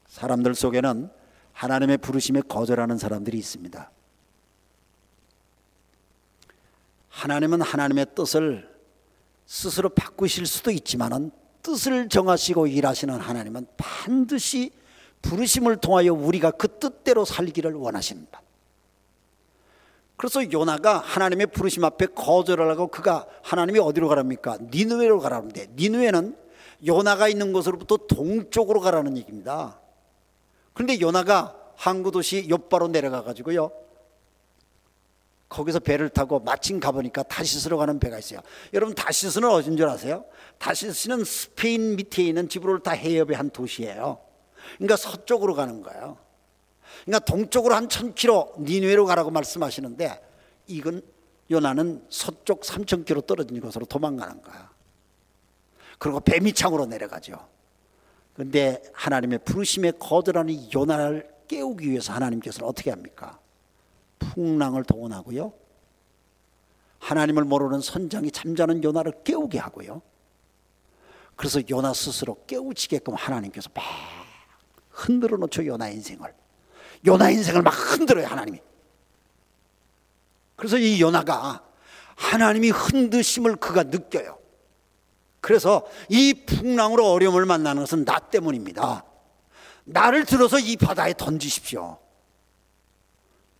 [0.07, 1.09] 사람들 속에는
[1.53, 3.91] 하나님의 부르심에 거절하는 사람들이 있습니다.
[7.09, 8.69] 하나님은 하나님의 뜻을
[9.45, 11.31] 스스로 바꾸실 수도 있지만은
[11.63, 14.71] 뜻을 정하시고 일하시는 하나님은 반드시
[15.21, 18.41] 부르심을 통하여 우리가 그 뜻대로 살기를 원하십니다.
[20.19, 24.57] 그래서 요나가 하나님의 부르심 앞에 거절을 하고 그가 하나님이 어디로 가랍니까?
[24.59, 26.35] 니누웨로 가라는데 니누웨는
[26.87, 29.79] 요나가 있는 곳으로부터 동쪽으로 가라는 얘기입니다.
[30.73, 33.71] 그런데 요나가 항구 도시 옆바로 내려가 가지고요.
[35.47, 38.41] 거기서 배를 타고 마침 가보니까 다시스로 가는 배가 있어요.
[38.73, 40.25] 여러분 다시스는 어딘 줄 아세요?
[40.57, 44.19] 다시스는 스페인 밑에 있는 지브롤타 해협의 한 도시예요.
[44.77, 46.17] 그러니까 서쪽으로 가는 거예요.
[47.05, 50.21] 그러니까 동쪽으로 한 1000km 니누에로 가라고 말씀하시는데
[50.67, 51.01] 이건
[51.51, 54.69] 요나는 서쪽 3000km 떨어진 곳으로 도망가는 거야.
[55.97, 57.47] 그리고 배미창으로 내려가죠.
[58.33, 63.39] 그런데 하나님의 부르심에 거절하는 요나를 깨우기 위해서 하나님께서는 어떻게 합니까?
[64.19, 65.51] 풍랑을 동원하고요.
[66.99, 70.01] 하나님을 모르는 선장이 잠자는 요나를 깨우게 하고요.
[71.35, 73.83] 그래서 요나 스스로 깨우치게끔 하나님께서 막
[74.99, 76.33] 흔들어 놓죠 요나 인생을.
[77.07, 78.61] 요나 인생을 막 흔들어요 하나님이.
[80.55, 81.63] 그래서 이 요나가
[82.15, 84.37] 하나님이 흔드심을 그가 느껴요.
[85.39, 89.05] 그래서 이 풍랑으로 어려움을 만나는 것은 나 때문입니다.
[89.85, 91.97] 나를 들어서 이 바다에 던지십시오.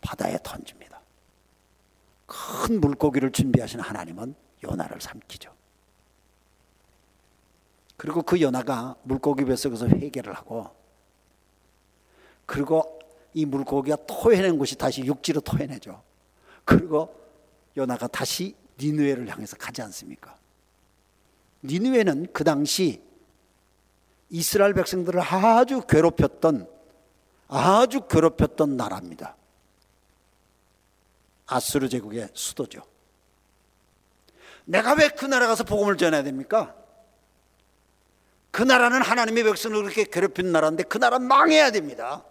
[0.02, 1.00] 바다에 던집니다.
[2.26, 5.52] 큰 물고기를 준비하신 하나님은 요나를 삼키죠.
[7.96, 10.79] 그리고 그 요나가 물고기 뱃속에서 회개를 하고
[12.50, 13.00] 그리고
[13.36, 16.02] 이 물고기가 토해낸 곳이 다시 육지로 토해내죠.
[16.66, 17.16] 그리고
[17.78, 20.36] 요나가 다시 니누에를 향해서 가지 않습니까?
[21.62, 23.04] 니누에는 그 당시
[24.32, 26.68] 이스라엘 백성들을 아주 괴롭혔던
[27.50, 29.36] 아주 괴롭혔던 나라입니다.
[31.46, 32.82] 아수르 제국의 수도죠.
[34.66, 36.76] 내가 왜 그 나라 가서 복음을 전해야 됩니까?
[38.50, 42.26] 그 나라는 하나님의 백성을 그렇게 괴롭힌 나라인데 그 나라 망해야 됩니다.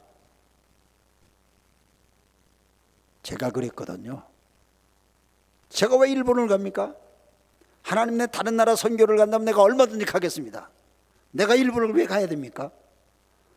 [3.28, 4.22] 제가 그랬거든요.
[5.68, 6.96] 제가 왜 일본을 갑니까?
[7.82, 10.70] 하나님 내 다른 나라 선교를 간다면 내가 얼마든지 가겠습니다.
[11.32, 12.70] 내가 일본을 왜 가야 됩니까?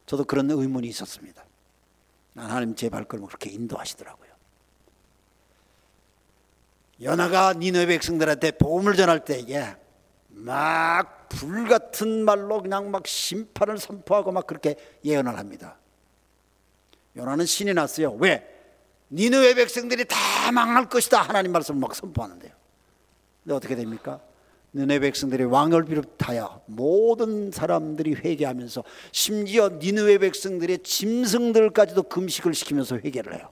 [0.07, 1.45] 저도 그런 의문이 있었습니다.
[2.35, 4.29] 하나님 제 발걸음을 그렇게 인도하시더라고요.
[7.01, 9.77] 연하가 니네 백성들한테 복음을 전할 때에
[10.27, 15.77] 막 불같은 말로 그냥 막 심판을 선포하고 막 그렇게 예언을 합니다.
[17.15, 18.11] 요나는 신이 났어요.
[18.15, 18.60] 왜?
[19.11, 22.51] 니느웨 백성들이 다 망할 것이다 하나님 말씀을 막 선포하는데요.
[23.43, 24.21] 근데 어떻게 됩니까?
[24.73, 33.49] 니네 백성들이 왕을 비롯하여 모든 사람들이 회개하면서 심지어 니느웨 백성들의 짐승들까지도 금식을 시키면서 회개를 해요.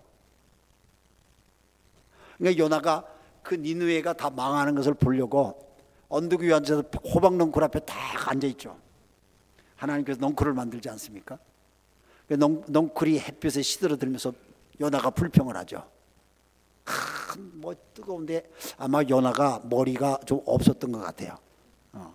[2.37, 3.05] 그러니까 요나가
[3.43, 5.75] 그 니느웨가 다 망하는 것을 보려고
[6.07, 8.77] 언덕 위에 앉아서 호박 넝쿨 앞에 딱 앉아 있죠.
[9.75, 11.37] 하나님께서 넝쿨을 만들지 않습니까?
[12.27, 14.33] 그 넝쿨이 햇볕에 시들어들면서
[14.79, 15.83] 요나가 불평을 하죠.
[17.53, 21.37] 뭐 뜨거운데 아마 요나가 머리가 좀 없었던 것 같아요.
[21.93, 22.11] 어.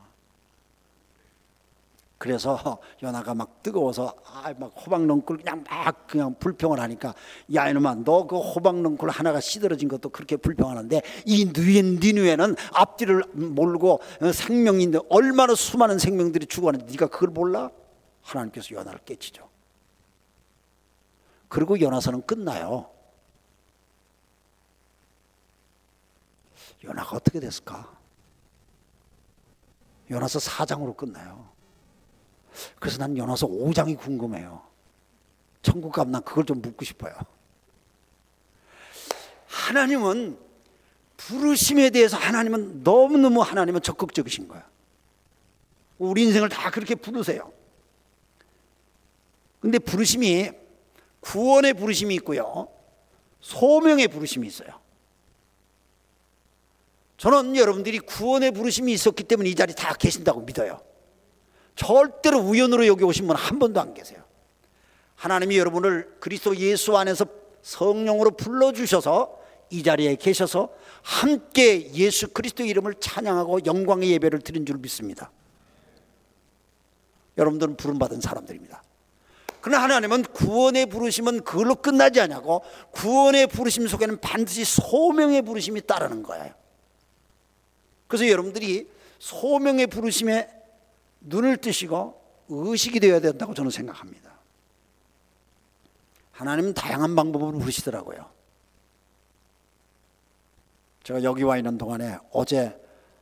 [2.19, 7.15] 그래서 연하가 막 뜨거워서 아, 막 호박넝쿨 그냥 막 그냥 불평을 하니까
[7.55, 14.01] 야 이놈아 너 그 호박넝쿨 하나가 시들어진 것도 그렇게 불평하는데 이 니누에는 앞뒤를 모르고
[14.33, 17.71] 생명인데 얼마나 수많은 생명들이 죽어가는데 네가 그걸 몰라?
[18.23, 19.54] 하나님께서 연하를 깨치죠.
[21.55, 22.91] 그리고 연하서는 끝나요.
[26.83, 27.97] 연하가 어떻게 됐을까?
[30.11, 31.49] 연하서 4장으로 끝나요.
[32.81, 34.67] 그래서 난 연화서 5장이 궁금해요.
[35.63, 37.15] 천국 가면 난 그걸 좀 묻고 싶어요.
[39.47, 40.37] 하나님은
[41.17, 44.69] 부르심에 대해서 하나님은 너무너무 하나님은 적극적이신 거야.
[46.01, 47.53] 우리 인생을 다 그렇게 부르세요.
[49.61, 50.64] 근데 부르심이
[51.25, 52.69] 구원의 부르심이 있고요.
[53.41, 54.69] 소명의 부르심이 있어요.
[57.17, 60.81] 저는 여러분들이 구원의 부르심이 있었기 때문에 이 자리에 다 계신다고 믿어요.
[61.77, 64.23] 절대로 우연으로 여기 오신 분 한 번도 안 계세요.
[65.17, 67.25] 하나님이 여러분을 그리스도 예수 안에서
[67.63, 70.69] 성령으로 불러주셔서 이 자리에 계셔서
[71.03, 75.31] 함께 예수 그리스도 이름을 찬양하고 영광의 예배를 드린 줄 믿습니다.
[77.39, 78.83] 여러분들은 부름받은 사람들입니다.
[79.65, 86.53] 그러나 하나님은 구원의 부르심은 그걸로 끝나지 않냐고 구원의 부르심 속에는 반드시 소명의 부르심이 따르는 거예요.
[88.07, 88.87] 그래서 여러분들이
[89.19, 90.51] 소명의 부르심에
[91.21, 94.35] 눈을 뜨시고 의식이 되어야 된다고 저는 생각합니다.
[96.33, 98.31] 하나님은 다양한 방법으로 부르시더라고요.
[101.05, 102.79] 제가 여기 와 있는 동안에 어제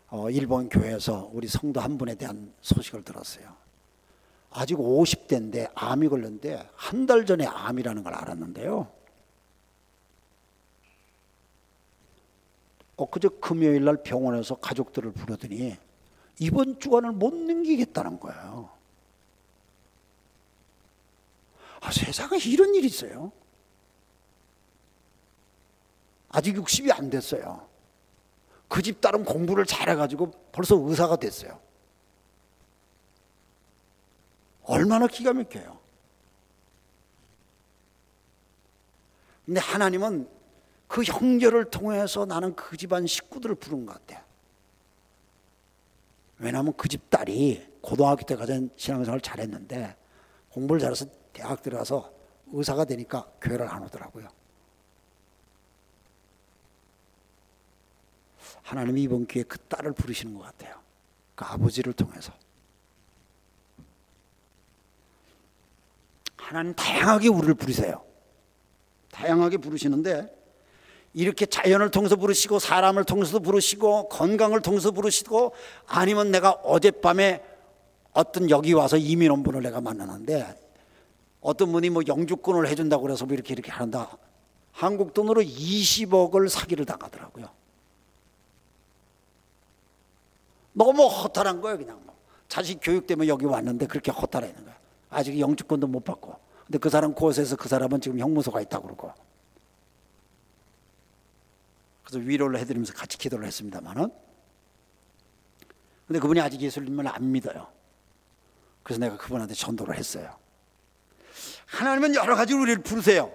[0.08, 3.62] 어, 일본 교회에서 우리 성도 한 분에 대한 소식을 들었어요.
[4.52, 8.90] 아직 50대인데 암이 걸렸는데 한 달 전에 암이라는 걸 알았는데요.
[12.96, 15.76] 엊그제 금요일 날 병원에서 가족들을 부르더니
[16.38, 18.70] 이번 주간을 못 넘기겠다는 거예요.
[21.80, 23.32] 아, 세상에 이런 일이 있어요.
[26.28, 27.66] 아직 60이 안 됐어요.
[28.68, 31.60] 그 집 딸은 공부를 잘해가지고 벌써 의사가 됐어요.
[34.64, 35.78] 얼마나 기가 막혀요.
[39.44, 40.28] 근데 하나님은
[40.86, 44.22] 그 형제를 통해서 나는 그 집안 식구들을 부른 것 같아요.
[46.38, 49.96] 왜냐하면 그 집 딸이 고등학교 때까지 신앙생활 잘했는데
[50.50, 52.12] 공부를 잘해서 대학 들어가서
[52.52, 54.28] 의사가 되니까 교회를 안 오더라고요.
[58.62, 60.80] 하나님이 이번 기회에 그 딸을 부르시는 것 같아요.
[61.34, 62.32] 그 아버지를 통해서.
[66.52, 68.04] 하나님 다양하게 우리를 부르세요.
[69.10, 70.30] 다양하게 부르시는데
[71.14, 75.54] 이렇게 자연을 통해서 부르시고 사람을 통해서 부르시고 건강을 통해서 부르시고
[75.86, 77.42] 아니면 내가 어젯밤에
[78.12, 80.54] 어떤 여기 와서 이민원 분을 내가 만나는데
[81.40, 84.18] 어떤 분이 뭐 영주권을 해준다고 그래서 뭐 이렇게 이렇게 한다.
[84.72, 87.48] 한국 돈으로 20억을 사기를 당하더라고요.
[90.74, 91.98] 너무 허탈한 거예요, 그냥.
[92.04, 92.14] 뭐.
[92.48, 94.81] 자식 교육 때문에 여기 왔는데 그렇게 허탈해 있는 거야.
[95.12, 96.36] 아직 영주권도 못 받고.
[96.66, 99.12] 근데 그 사람 곳에서 그 사람은 지금 형무소가 있다고 그러고.
[102.04, 104.10] 그래서 위로를 해드리면서 같이 기도를 했습니다만은
[106.06, 107.68] 근데 그분이 아직 예수님을 안 믿어요.
[108.82, 110.36] 그래서 내가 그분한테 전도를 했어요.
[111.66, 113.32] 하나님은 여러 가지로 우리를 부르세요.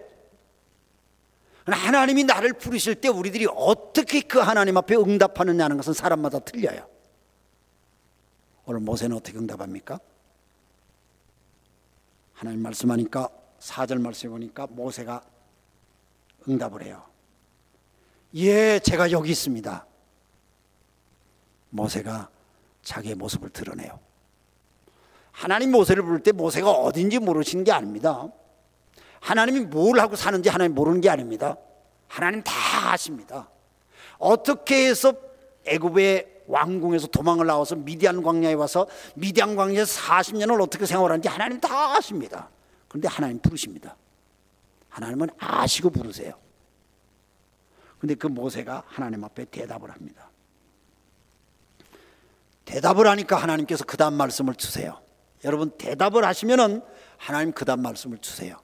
[1.65, 6.87] 하나님이 나를 부르실 때 우리들이 어떻게 그 하나님 앞에 응답하느냐는 것은 사람마다 틀려요.
[8.65, 9.99] 오늘 모세는 어떻게 응답합니까?
[12.37, 15.23] 하나님 말씀하니까 4절 말씀해 보니까 모세가
[16.47, 17.03] 응답을 해요.
[18.35, 19.87] 예, 제가 여기 있습니다.
[21.71, 22.29] 모세가
[22.83, 23.99] 자기의 모습을 드러내요.
[25.31, 28.27] 하나님 모세를 부를 때 모세가 어딘지 모르시는 게 아닙니다.
[29.19, 31.57] 하나님이 뭘 하고 사는지 하나님 모르는 게 아닙니다.
[32.07, 32.53] 하나님 다
[32.91, 33.49] 아십니다.
[34.19, 35.15] 어떻게 해서
[35.65, 42.49] 애굽의 왕궁에서 도망을 나와서 미디안 광야에 와서 미디안 광야에서 40년을 어떻게 생활하는지 하나님 다 아십니다.
[42.87, 43.95] 그런데 하나님 부르십니다.
[44.89, 46.33] 하나님은 아시고 부르세요.
[47.99, 50.29] 근데 그 모세가 하나님 앞에 대답을 합니다.
[52.65, 55.01] 대답을 하니까 하나님께서 그 다음 말씀을 주세요.
[55.43, 56.81] 여러분 대답을 하시면은
[57.17, 58.57] 하나님 그 다음 말씀을 주세요.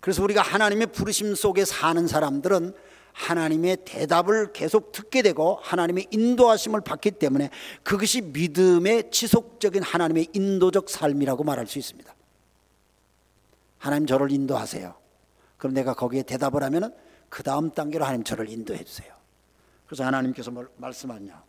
[0.00, 2.74] 그래서 우리가 하나님의 부르심 속에 사는 사람들은
[3.12, 7.50] 하나님의 대답을 계속 듣게 되고 하나님의 인도하심을 받기 때문에
[7.82, 12.14] 그것이 믿음의 지속적인 하나님의 인도적 삶이라고 말할 수 있습니다.
[13.78, 14.94] 하나님 저를 인도하세요.
[15.56, 16.94] 그럼 내가 거기에 대답을 하면은
[17.28, 19.12] 그 다음 단계로 하나님 저를 인도해 주세요.
[19.86, 21.42] 그래서 하나님께서 뭘 말씀하냐?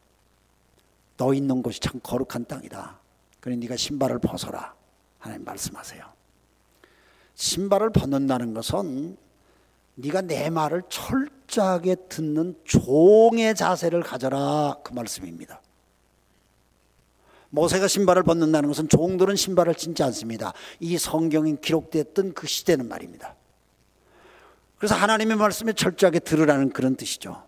[1.17, 2.99] 너 있는 곳이 참 거룩한 땅이다.
[3.39, 4.73] 그래 네가 신발을 벗어라.
[5.19, 6.03] 하나님 말씀하세요.
[7.35, 9.17] 신발을 벗는다는 것은
[9.95, 15.61] 네가 내 말을 철저하게 듣는 종의 자세를 가져라 그 말씀입니다.
[17.49, 20.53] 모세가 신발을 벗는다는 것은 종들은 신발을 신지 않습니다.
[20.79, 23.35] 이 성경에 기록됐던 그 시대는 말입니다.
[24.77, 27.43] 그래서 하나님의 말씀에 철저하게 들으라는 그런 뜻이죠.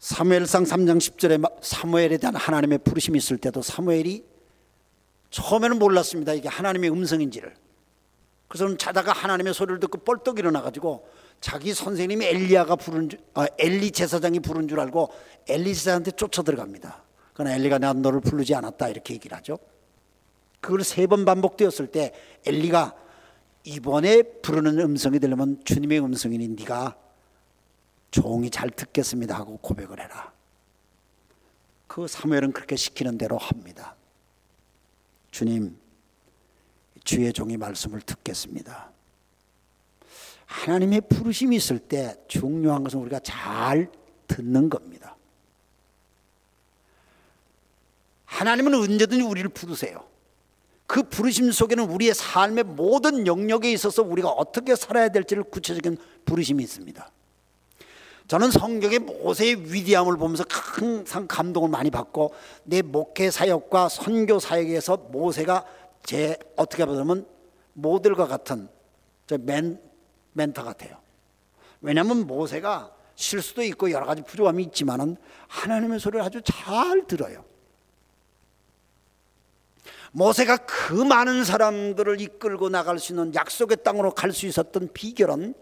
[0.00, 4.24] 사무엘상 3장 10절에 사무엘에 대한 하나님의 부르심이 있을 때도 사무엘이
[5.28, 6.32] 처음에는 몰랐습니다.
[6.32, 7.54] 이게 하나님의 음성인지를.
[8.50, 11.08] 그래서 자다가 하나님의 소리를 듣고 뻘떡 일어나 가지고
[11.40, 15.08] 자기 선생님이 엘리야가 부른 줄, 아, 엘리 제사장이 부른 줄 알고
[15.48, 17.04] 엘리 제사장한테 쫓아 들어갑니다.
[17.32, 19.56] 그러나 엘리가 난 너를 부르지 않았다 이렇게 얘기를 하죠.
[20.60, 22.12] 그걸 세 번 반복되었을 때
[22.44, 22.96] 엘리가
[23.62, 26.96] 이번에 부르는 음성이 들려면 주님의 음성이니 네가
[28.10, 30.32] 종이 잘 듣겠습니다 하고 고백을 해라.
[31.86, 33.94] 그 사무엘은 그렇게 시키는 대로 합니다.
[35.30, 35.78] 주님,
[37.10, 38.88] 주의 종이 말씀을 듣겠습니다.
[40.46, 43.90] 하나님의 부르심이 있을 때 중요한 것은 우리가 잘
[44.28, 45.16] 듣는 겁니다.
[48.26, 50.04] 하나님은 언제든지 우리를 부르세요.
[50.86, 57.10] 그 부르심 속에는 우리의 삶의 모든 영역에 있어서 우리가 어떻게 살아야 될지를 구체적인 부르심이 있습니다.
[58.28, 65.64] 저는 성경의 모세의 위대함을 보면서 항상 감동을 많이 받고 내 목회 사역과 선교 사역에서 모세가
[66.10, 67.24] 제 어떻게 보면
[67.74, 68.68] 모델과 같은
[69.42, 69.80] 멘,
[70.32, 70.98] 멘터 같아요.
[71.80, 77.44] 왜냐하면 모세가 실수도 있고 여러 가지 부족함이 있지만은 하나님의 소리를 아주 잘 들어요.
[80.10, 85.54] 모세가 그 많은 사람들을 이끌고 나갈 수 있는 약속의 땅으로 갈 수 있었던 비결은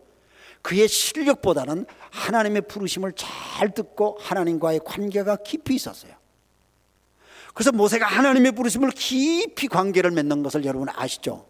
[0.62, 6.17] 그의 실력보다는 하나님의 부르심을 잘 듣고 하나님과의 관계가 깊이 있었어요.
[7.58, 11.44] 그래서 모세가 하나님의 부르심을 깊이 관계를 맺는 것을 여러분 아시죠?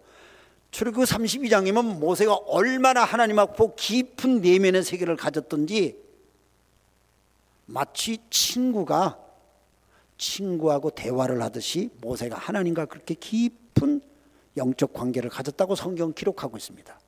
[0.71, 5.99] 출애굽 32장이면 모세가 얼마나 하나님하고 깊은 내면의 세계를 가졌던지
[7.67, 9.19] 마치 친구가
[10.17, 14.01] 친구하고 대화를 하듯이 모세가 하나님과 그렇게 깊은
[14.57, 16.99] 영적 관계를 가졌다고 성경 기록하고 있습니다.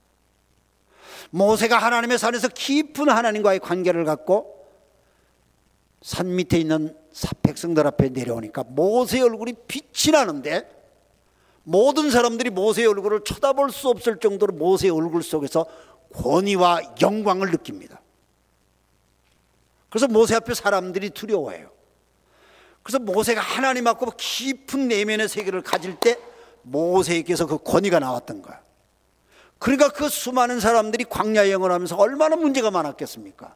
[1.31, 4.60] 모세가 하나님의 산에서 깊은 하나님과의 관계를 갖고
[6.03, 6.97] 산 밑에 있는
[7.43, 10.79] 백성들 앞에 내려오니까 모세의 얼굴이 빛이 나는데
[11.63, 15.67] 모든 사람들이 모세의 얼굴을 쳐다볼 수 없을 정도로 모세의 얼굴 속에서
[16.15, 18.01] 권위와 영광을 느낍니다.
[19.89, 21.71] 그래서 모세 앞에 사람들이 두려워해요.
[22.83, 26.19] 그래서 모세가 하나님 앞고 깊은 내면의 세계를 가질 때
[26.63, 28.61] 모세에게서 그 권위가 나왔던 거야.
[29.59, 33.55] 그러니까 그 수많은 사람들이 광야 여행을 하면서 얼마나 문제가 많았겠습니까?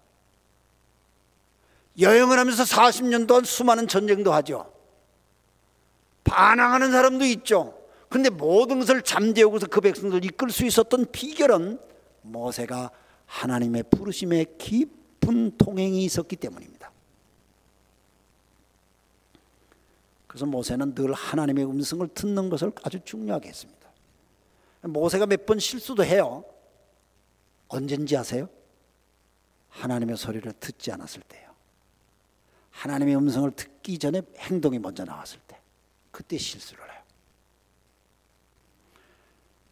[1.99, 4.73] 여행을 하면서 40년 동안 수많은 전쟁도 하죠.
[6.25, 7.79] 반항하는 사람도 있죠.
[8.09, 11.79] 근데 모든 것을 잠재우고서 그 백성들을 이끌 수 있었던 비결은
[12.23, 12.91] 모세가
[13.27, 16.91] 하나님의 부르심에 깊은 통행이 있었기 때문입니다.
[20.27, 23.89] 그래서 모세는 늘 하나님의 음성을 듣는 것을 아주 중요하게 했습니다.
[24.83, 26.45] 모세가 몇 번 실수도 해요.
[27.69, 28.49] 언젠지 아세요?
[29.69, 31.44] 하나님의 소리를 듣지 않았을 때요.
[32.75, 35.61] 하나님의 음성을 듣기 전에 행동이 먼저 나왔을 때.
[36.11, 37.03] 그때 실수를 해요.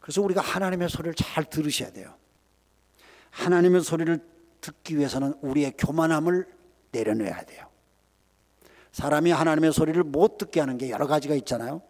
[0.00, 2.14] 그래서 우리가 하나님의 소리를 잘 들으셔야 돼요.
[3.30, 4.18] 하나님의 소리를
[4.60, 6.46] 듣기 위해서는 우리의 교만함을
[6.92, 7.68] 내려놔야 돼요.
[8.92, 11.82] 사람이 하나님의 소리를 못 듣게 하는 게 여러 가지가 있잖아요.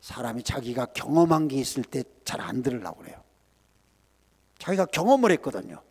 [0.00, 3.22] 사람이 자기가 경험한 게 있을 때 잘 안 들으려고 그래요.
[4.58, 5.82] 자기가 경험을 했거든요.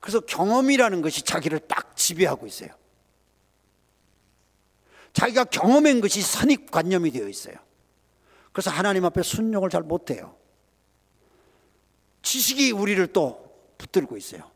[0.00, 2.70] 그래서 경험이라는 것이 자기를 딱 지배하고 있어요.
[5.12, 7.54] 자기가 경험한 것이 선입관념이 되어 있어요.
[8.52, 10.36] 그래서 하나님 앞에 순종을 잘 못해요.
[12.22, 14.50] 지식이 우리를 또 붙들고 있어요.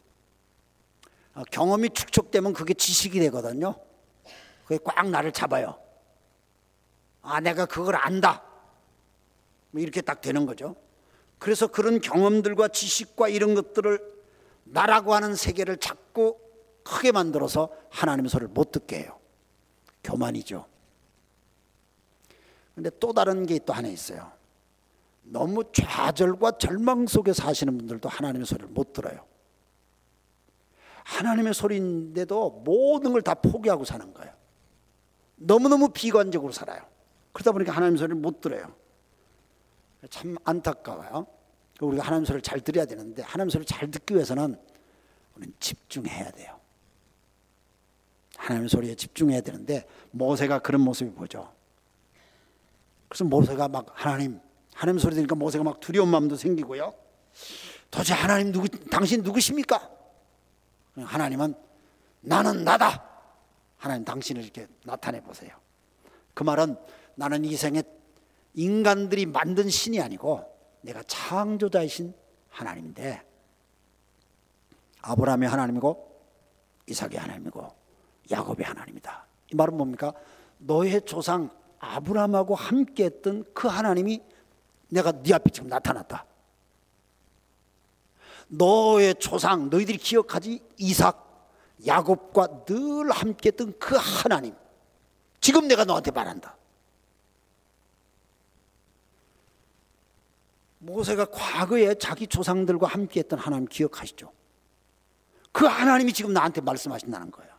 [1.35, 3.75] 어, 경험이 축적되면 그게 지식이 되거든요.
[4.65, 5.79] 그게 꽉 나를 잡아요.
[7.23, 8.43] 아, 내가 그걸 안다.
[9.71, 10.77] 뭐 이렇게 딱 되는 거죠.
[11.39, 14.01] 그래서 그런 경험들과 지식과 이런 것들을
[14.65, 16.39] 나라고 하는 세계를 자꾸
[16.83, 19.16] 크게 만들어서 하나님의 소리를 못 듣게 해요.
[20.07, 20.67] 교만이죠.
[22.75, 24.31] 근데 또 다른 게 또 하나 있어요.
[25.23, 29.25] 너무 좌절과 절망 속에 사시는 분들도 하나님의 소리를 못 들어요.
[31.05, 34.33] 하나님의 소리인데도 모든 걸 다 포기하고 사는 거예요.
[35.37, 36.81] 너무너무 비관적으로 살아요.
[37.33, 38.75] 그러다 보니까 하나님 소리를 못 들어요.
[40.11, 41.27] 참 안타까워요.
[41.81, 44.59] 우리가 하나님 소리를 잘 들어야 되는데 하나님 소리를 잘 듣기 위해서는
[45.35, 46.56] 우리는 집중해야 돼요.
[48.37, 51.53] 하나님 소리에 집중해야 되는데 모세가 그런 모습이 보죠.
[53.09, 54.41] 그래서 모세가 막 하나님
[54.75, 56.93] 하나님 소리 들으니까 모세가 막 두려운 마음도 생기고요.
[57.91, 59.91] 도대체 하나님 누구 당신 누구십니까?
[60.97, 61.55] 하나님은
[62.21, 63.05] 나는 나다.
[63.79, 65.51] 하나님 당신을 이렇게 나타내 보세요.
[66.35, 66.77] 그 말은
[67.15, 67.83] 나는 이 생에
[68.55, 70.45] 인간들이 만든 신이 아니고
[70.83, 72.15] 내가 창조자이신
[72.51, 73.23] 하나님인데
[75.03, 76.21] 아브라함의 하나님이고
[76.87, 77.86] 이삭의 하나님이고
[78.31, 79.27] 야곱의 하나님이다.
[79.53, 80.13] 이 말은 뭡니까?
[80.59, 84.23] 너의 조상 아브라함하고 함께 했던 그 하나님이
[84.89, 86.25] 내가 네 앞에 지금 나타났다.
[88.49, 91.27] 너의 조상 너희들이 기억하지 이삭
[91.87, 94.55] 야곱과 늘 함께 했던 그 하나님
[95.41, 96.57] 지금 내가 너한테 말한다.
[100.79, 104.33] 모세가 과거에 자기 조상들과 함께 했던 하나님 기억하시죠?
[105.53, 107.56] 그 하나님이 지금 나한테 말씀하신다는 거예요.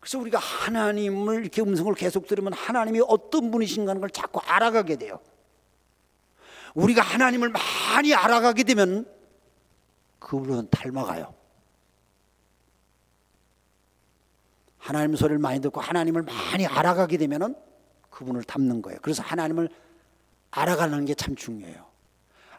[0.00, 5.20] 그래서 우리가 하나님을 이렇게 음성을 계속 들으면 하나님이 어떤 분이신가 하는 걸 자꾸 알아가게 돼요.
[6.74, 9.06] 우리가 하나님을 많이 알아가게 되면
[10.18, 11.34] 그분은 닮아가요.
[14.78, 17.54] 하나님 소리를 많이 듣고 하나님을 많이 알아가게 되면은
[18.08, 18.98] 그분을 닮는 거예요.
[19.02, 19.68] 그래서 하나님을
[20.50, 21.86] 알아가는 게 참 중요해요.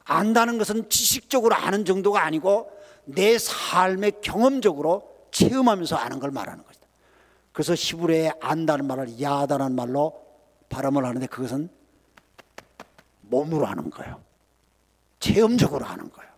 [0.04, 2.72] 안다는 것은 지식적으로 아는 정도가 아니고
[3.06, 6.71] 내 삶의 경험적으로 체험하면서 아는 걸 말하는 것이다.
[7.52, 10.26] 그래서 히브리에 안다는 말을 야다라는 말로
[10.70, 11.70] 발음을 하는데 그것은
[13.22, 14.24] 몸으로 하는 거예요.
[15.20, 16.32] 체험적으로 하는 거예요.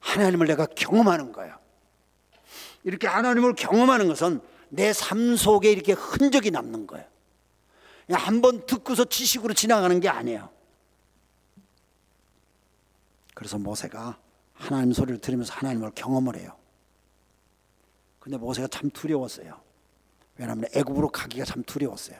[0.00, 1.56] 하나님을 내가 경험하는 거예요.
[2.84, 7.06] 이렇게 하나님을 경험하는 것은 내 삶 속에 이렇게 흔적이 남는 거예요.
[8.10, 10.50] 한 번 듣고서 지식으로 지나가는 게 아니에요.
[13.34, 14.18] 그래서 모세가
[14.54, 16.56] 하나님 소리를 들으면서 하나님을 경험을 해요.
[18.18, 19.60] 근데 모세가 참 두려웠어요.
[20.38, 22.18] 왜냐하면 애굽으로 가기가 참 두려웠어요.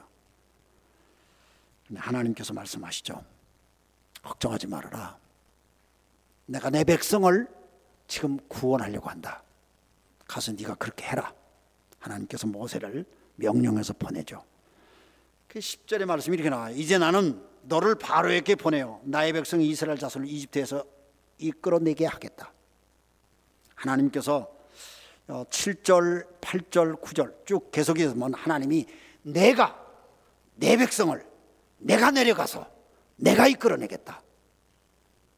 [1.95, 3.25] 하나님께서 말씀하시죠.
[4.23, 5.16] 걱정하지 말아라.
[6.47, 7.49] 내가 내 백성을
[8.09, 9.43] 지금 구원하려고 한다.
[10.27, 11.33] 가서 네가 그렇게 해라.
[12.01, 13.07] 하나님께서 모세를
[13.37, 14.45] 명령해서 보내죠.
[15.47, 16.75] 그 10절의 말씀이 이렇게 나와요.
[16.77, 19.01] 이제 나는 너를 바로에게 보내요.
[19.05, 20.85] 나의 백성 이스라엘 자손을 이집트에서
[21.39, 22.53] 이끌어내게 하겠다.
[23.75, 24.58] 하나님께서
[25.29, 28.87] 7절, 8절, 9절 쭉 계속해서 보면 하나님이
[29.22, 29.79] 내가
[30.55, 31.24] 내 백성을
[31.79, 32.66] 내가 내려가서
[33.16, 34.22] 내가 이끌어내겠다.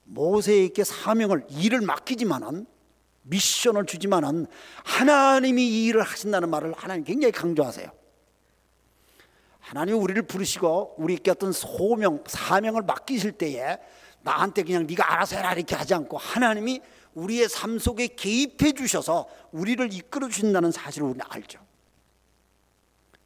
[0.04, 2.66] 모세에게 사명을 일을 맡기지만은
[3.22, 4.46] 미션을 주지만은
[4.84, 7.90] 하나님이 이 일을 하신다는 말을 하나님 굉장히 강조하세요.
[9.60, 13.78] 하나님이 우리를 부르시고 우리에게 어떤 소명, 사명을 맡기실 때에
[14.22, 16.80] 나한테 그냥 네가 알아서 해라 이렇게 하지 않고 하나님이
[17.14, 21.58] 우리의 삶 속에 개입해 주셔서 우리를 이끌어 주신다는 사실을 우리는 알죠.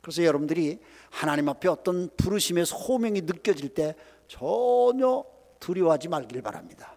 [0.00, 0.78] 그래서 여러분들이
[1.10, 3.94] 하나님 앞에 어떤 부르심의 소명이 느껴질 때
[4.28, 5.24] 전혀
[5.60, 6.94] 두려워하지 말길 바랍니다.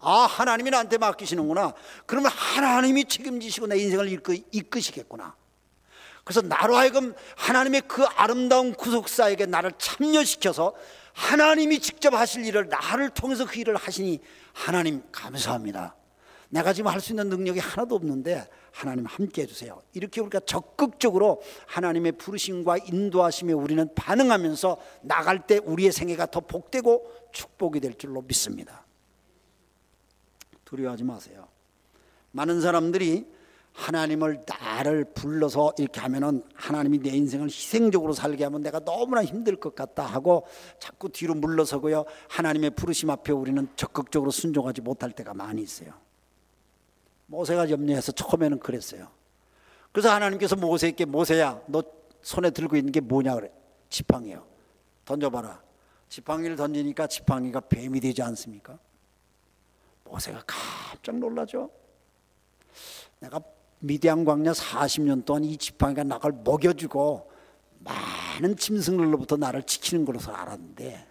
[0.00, 1.74] 아, 하나님이 나한테 맡기시는구나.
[2.06, 5.36] 그러면 하나님이 책임지시고 내 인생을 이끌, 이끄시겠구나.
[6.24, 10.74] 그래서 나로 하여금 하나님의 그 아름다운 구속사에게 나를 참여시켜서
[11.12, 14.20] 하나님이 직접 하실 일을 나를 통해서 그 일을 하시니
[14.52, 15.96] 하나님 감사합니다.
[16.50, 19.80] 내가 지금 할 수 있는 능력이 하나도 없는데 하나님 함께 해주세요.
[19.94, 27.80] 이렇게 우리가 적극적으로 하나님의 부르심과 인도하심에 우리는 반응하면서 나갈 때 우리의 생애가 더 복되고 축복이
[27.80, 28.84] 될 줄로 믿습니다.
[30.64, 31.48] 두려워하지 마세요.
[32.32, 33.26] 많은 사람들이
[33.72, 39.74] 하나님을 나를 불러서 이렇게 하면은 하나님이 내 인생을 희생적으로 살게 하면 내가 너무나 힘들 것
[39.74, 40.46] 같다 하고
[40.78, 42.04] 자꾸 뒤로 물러서고요.
[42.28, 45.92] 하나님의 부르심 앞에 우리는 적극적으로 순종하지 못할 때가 많이 있어요.
[47.26, 49.08] 모세가 염려해서 처음에는 그랬어요.
[49.90, 51.82] 그래서 하나님께서 모세에게 모세야 너
[52.20, 53.50] 손에 들고 있는 게 뭐냐 그래.
[53.88, 54.44] 지팡이요.
[55.04, 55.62] 던져봐라.
[56.08, 58.78] 지팡이를 던지니까 지팡이가 뱀이 되지 않습니까?
[60.04, 61.70] 모세가 깜짝 놀라죠.
[63.18, 63.40] 내가
[63.84, 67.30] 미디안 광야 40년 동안 이 지팡이가 나를 먹여주고
[67.80, 71.08] 많은 짐승들로부터 나를 지키는 것으로 알았는데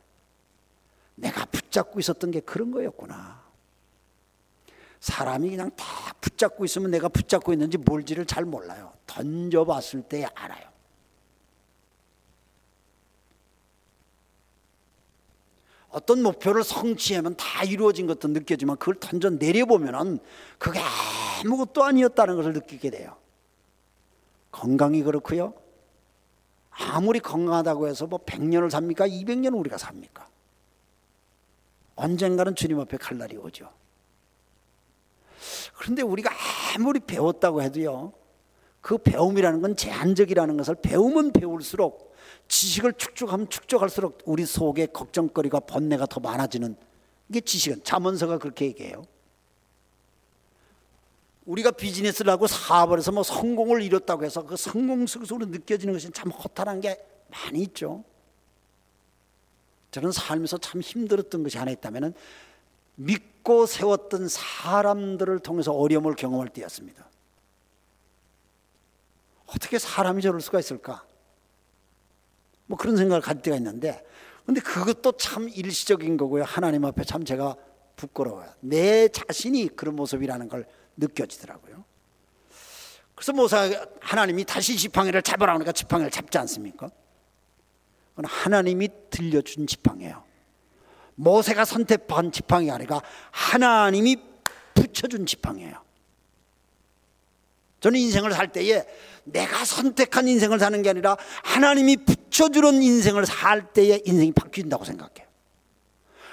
[1.16, 3.42] 내가 붙잡고 있었던 게 그런 거였구나.
[5.02, 5.86] 사람이 그냥 다
[6.22, 8.94] 붙잡고 있으면 내가 붙잡고 있는지 뭘지를 잘 몰라요.
[9.06, 10.71] 던져봤을 때 알아요.
[15.92, 20.20] 어떤 목표를 성취하면 다 이루어진 것도 느껴지만 그걸 던져 내려보면은
[20.58, 20.80] 그게
[21.44, 23.18] 아무것도 아니었다는 것을 느끼게 돼요.
[24.52, 25.54] 건강이 그렇고요.
[26.70, 29.08] 아무리 건강하다고 해서 뭐 100년을 삽니까?
[29.08, 30.28] 200년을 우리가 삽니까?
[31.96, 33.70] 언젠가는 주님 앞에 갈 날이 오죠.
[35.76, 36.32] 그런데 우리가
[36.76, 38.14] 아무리 배웠다고 해도요.
[38.80, 42.11] 그 배움이라는 건 제한적이라는 것을 배우면 배울수록
[42.52, 46.76] 지식을 축적하면 축적할수록 우리 속에 걱정거리가 번뇌가 더 많아지는
[47.30, 49.04] 이게 지식은 잠언서가 그렇게 얘기해요.
[51.46, 56.30] 우리가 비즈니스를 하고 사업을 해서 뭐 성공을 이뤘다고 해서 그 성공 속으로 느껴지는 것이 참
[56.30, 58.04] 허탈한 게 많이 있죠.
[59.92, 62.14] 저는 살면서 참 힘들었던 것이 하나 있다면은
[62.96, 67.10] 믿고 세웠던 사람들을 통해서 어려움을 경험할 때였습니다.
[69.46, 71.06] 어떻게 사람이 저럴 수가 있을까?
[72.72, 74.02] 뭐 그런 생각을 가질 때가 있는데
[74.46, 76.46] 근데 그것도 참 일시적인 거고요.
[76.46, 77.58] 하나님 앞에 참 제가
[77.98, 78.50] 부끄러워요.
[78.62, 80.66] 내 자신이 그런 모습이라는 걸
[80.96, 81.84] 느껴지더라고요.
[83.14, 83.70] 그래서 모사
[84.00, 86.90] 하나님이 다시 지팡이를 잡으라 그러니까 지팡이를 잡지 않습니까?
[88.12, 90.24] 그건 하나님이 들려준 지팡이에요.
[91.16, 93.02] 모세가 선택한 지팡이가 아니라
[93.32, 94.16] 하나님이
[94.74, 95.76] 붙여준 지팡이에요.
[97.82, 98.86] 저는 인생을 살 때에
[99.26, 105.28] 내가 선택한 인생을 사는 게 아니라 하나님이 붙여주는 인생을 살 때에 인생이 바뀐다고 생각해요.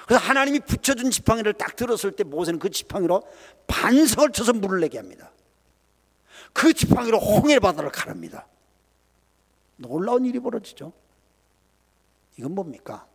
[0.07, 3.23] 그래서 하나님이 붙여준 지팡이를 딱 들었을 때 모세는 그 지팡이로
[3.67, 5.31] 반석을 쳐서 물을 내게 합니다.
[6.53, 8.47] 그 지팡이로 홍해 바다를 가릅니다.
[9.75, 10.93] 놀라운 일이 벌어지죠.
[12.37, 13.05] 이건 뭡니까?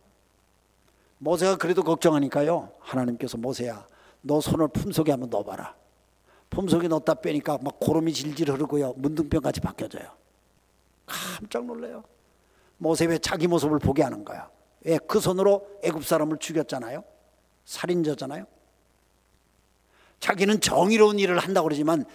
[1.19, 2.71] 모세가 그래도 걱정하니까요.
[2.79, 3.87] 하나님께서 모세야,
[4.21, 5.75] 너 손을 품속에 한번 넣어봐라.
[6.55, 8.93] 품속에 넣었다 빼니까 막 고름이 질질 흐르고요.
[8.95, 10.09] 문둥병같이 바뀌어져요.
[11.05, 12.03] 깜짝 놀래요.
[12.77, 14.49] 모세 왜 자기 모습을 보게 하는 거야?
[14.85, 17.03] 왜 그 손으로 애굽 사람을 죽였잖아요.
[17.65, 18.45] 살인자잖아요.
[20.21, 22.05] 자기는 정의로운 일을 한다고 그러지만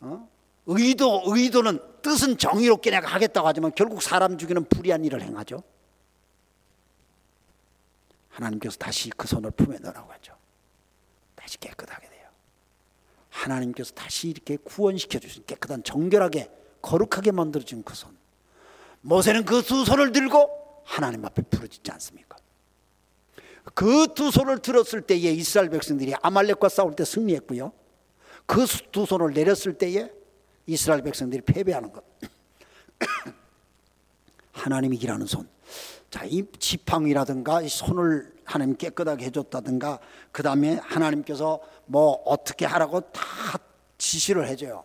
[0.00, 0.28] 어?
[0.66, 5.62] 의도 의도는 뜻은 정의롭게 내가 하겠다고 하지만 결국 사람 죽이는 불의한 일을 행하죠.
[8.28, 10.34] 하나님께서 다시 그 손을 품에 넣으라고 하죠.
[11.34, 12.07] 다시 깨끗하게.
[13.38, 16.50] 하나님께서 다시 이렇게 구원시켜 주신 깨끗한 정결하게
[16.82, 18.16] 거룩하게 만들어 준 그 손.
[19.00, 22.36] 모세는 그 두 손을 들고 하나님 앞에 부르짖지 않습니까?
[23.74, 27.72] 그 두 손을 들었을 때에 이스라엘 백성들이 아말렉과 싸울 때 승리했고요.
[28.46, 30.10] 그 두 손을 내렸을 때에
[30.66, 32.02] 이스라엘 백성들이 패배하는 것.
[34.52, 35.48] 하나님이 일하는 손.
[36.10, 40.00] 자, 이 지팡이라든가 이 손을 하나님 깨끗하게 해줬다든가
[40.32, 43.58] 그 다음에 하나님께서 뭐 어떻게 하라고 다
[43.96, 44.84] 지시를 해줘요.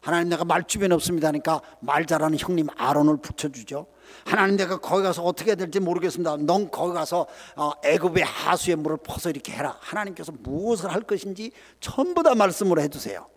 [0.00, 3.86] 하나님 내가 말주변 없습니다 하니까 말 잘하는 형님 아론을 붙여주죠.
[4.24, 6.36] 하나님 내가 거기 가서 어떻게 될지 모르겠습니다.
[6.38, 7.26] 넌 거기 가서
[7.56, 9.76] 어, 애굽의 하수의 물을 퍼서 이렇게 해라.
[9.80, 13.28] 하나님께서 무엇을 할 것인지 전부 다 말씀을 해주세요.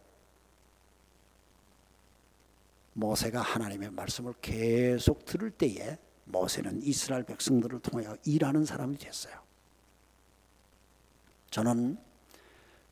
[2.94, 9.34] 모세가 하나님의 말씀을 계속 들을 때에 모세는 이스라엘 백성들을 통하여 일하는 사람이 됐어요.
[11.50, 11.98] 저는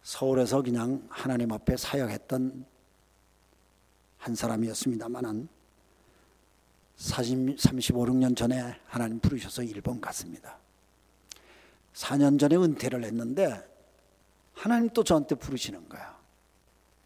[0.09, 2.65] 서울에서 그냥 하나님 앞에 사역했던
[4.17, 5.47] 한 사람이었습니다만은
[6.95, 10.57] 35, 6년 전에 하나님 부르셔서 일본 갔습니다.
[11.93, 13.63] 4년 전에 은퇴를 했는데
[14.53, 16.17] 하나님 또 저한테 부르시는 거야.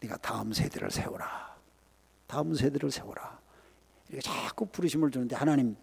[0.00, 1.54] 네가 다음 세대를 세워라.
[2.26, 3.38] 다음 세대를 세워라.
[4.08, 5.76] 이렇게 자꾸 부르심을 주는데 하나님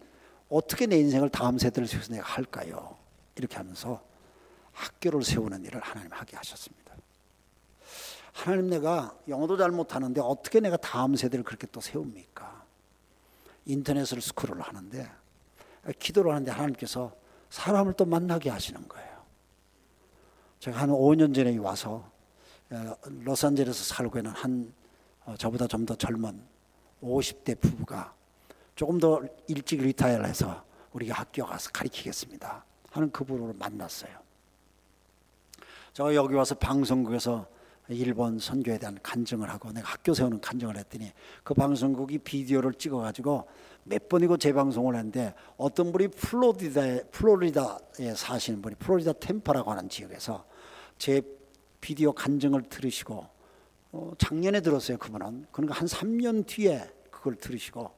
[0.48, 2.98] 어떻게 내 인생을 다음 세대를 세워서 내가 할까요?
[3.36, 4.04] 이렇게 하면서
[4.72, 6.81] 학교를 세우는 일을 하나님 하게 하셨습니다.
[8.32, 12.62] 하나님 내가 영어도 잘 못하는데 어떻게 내가 다음 세대를 그렇게 또 세웁니까?
[13.66, 15.10] 인터넷으로 스크롤을 하는데
[15.98, 17.14] 기도를 하는데 하나님께서
[17.50, 19.22] 사람을 또 만나게 하시는 거예요.
[20.58, 22.10] 제가 한 5년 전에 와서
[23.04, 24.72] 로스앤젤레스 살고 있는 한
[25.24, 26.42] 어, 저보다 좀 더 젊은
[27.02, 28.14] 50대 부부가
[28.74, 34.16] 조금 더 일찍 retire를 해서 우리가 학교 가서 가르치겠습니다 하는 그 부부를 만났어요.
[35.92, 37.46] 저 여기 와서 방송국에서
[37.92, 41.12] 일본 선교에 대한 간증을 하고 내가 학교 세우는 간증을 했더니
[41.44, 43.46] 그 방송국이 비디오를 찍어가지고
[43.84, 50.44] 몇 번이고 재방송을 했는데 어떤 분이 플로리다에 플로리다에 사시는 분이 플로리다 템파라고 하는 지역에서
[50.98, 51.22] 제
[51.80, 53.26] 비디오 간증을 들으시고
[53.92, 57.90] 어, 작년에 들었어요 그분은 그러니까 한 3년 뒤에 그걸 들으시고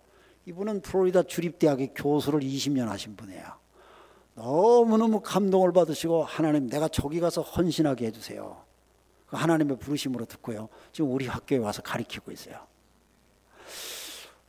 [0.47, 3.45] 이분은 플로리다 주립대학의 교수를 20년 하신 분이에요.
[4.35, 8.63] 너무너무 감동을 받으시고 하나님 내가 저기 가서 헌신하게 해주세요.
[9.35, 10.69] 그 하나님의 부르심으로 듣고요.
[10.93, 12.55] 지금 우리 학교에 와서 가르치고 있어요.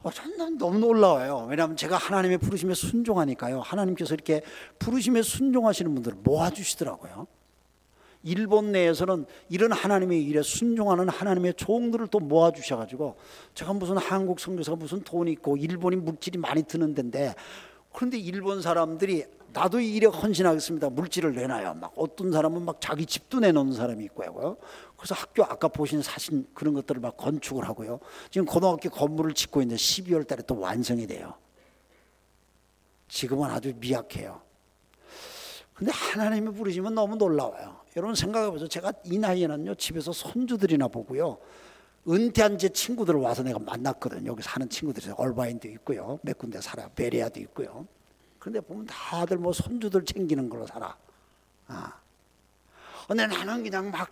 [0.04, 1.48] 어, 저는 너무 놀라워요.
[1.50, 3.62] 왜냐하면 제가 하나님의 부르심에 순종하니까요.
[3.62, 4.44] 하나님께서 이렇게
[4.78, 7.26] 부르심에 순종하시는 분들을 모아주시더라고요.
[8.22, 13.16] 일본 내에서는 이런 하나님의 일에 순종하는 하나님의 종들을 또 모아주셔가지고
[13.56, 17.34] 제가 무슨 한국 선교사가 무슨 돈이 있고 일본이 물질이 많이 드는 데인데
[17.96, 19.24] 그런데 일본 사람들이
[19.54, 20.90] 나도 이 일에 헌신하겠습니다.
[20.90, 21.76] 물질을 내놔요.
[21.76, 24.58] 막 어떤 사람은 막 자기 집도 내놓는 사람이 있고요.
[24.98, 28.02] 그래서 학교 아까 보신 사진 그런 것들을 막 건축을 하고요.
[28.30, 31.36] 지금 고등학교 건물을 짓고 있는데 12월 달에 또 완성이 돼요.
[33.08, 34.42] 지금은 아주 미약해요.
[35.74, 37.80] 근데 하나님의 부르시면 너무 놀라워요.
[37.96, 38.68] 여러분 생각해 보세요.
[38.68, 41.38] 제가 이 나이에는요 집에서 손주들이나 보고요.
[42.08, 44.30] 은퇴한 제 친구들을 와서 내가 만났거든요.
[44.30, 46.20] 여기 사는 친구들이 얼바인도 있고요.
[46.22, 46.90] 몇 군데 살아요.
[46.96, 47.88] 베리아도 있고요.
[48.38, 50.96] 그런데 보면 다들 뭐 손주들 챙기는 걸로 살아.
[51.68, 51.94] 아.
[53.08, 54.12] 근데 나는 그냥 막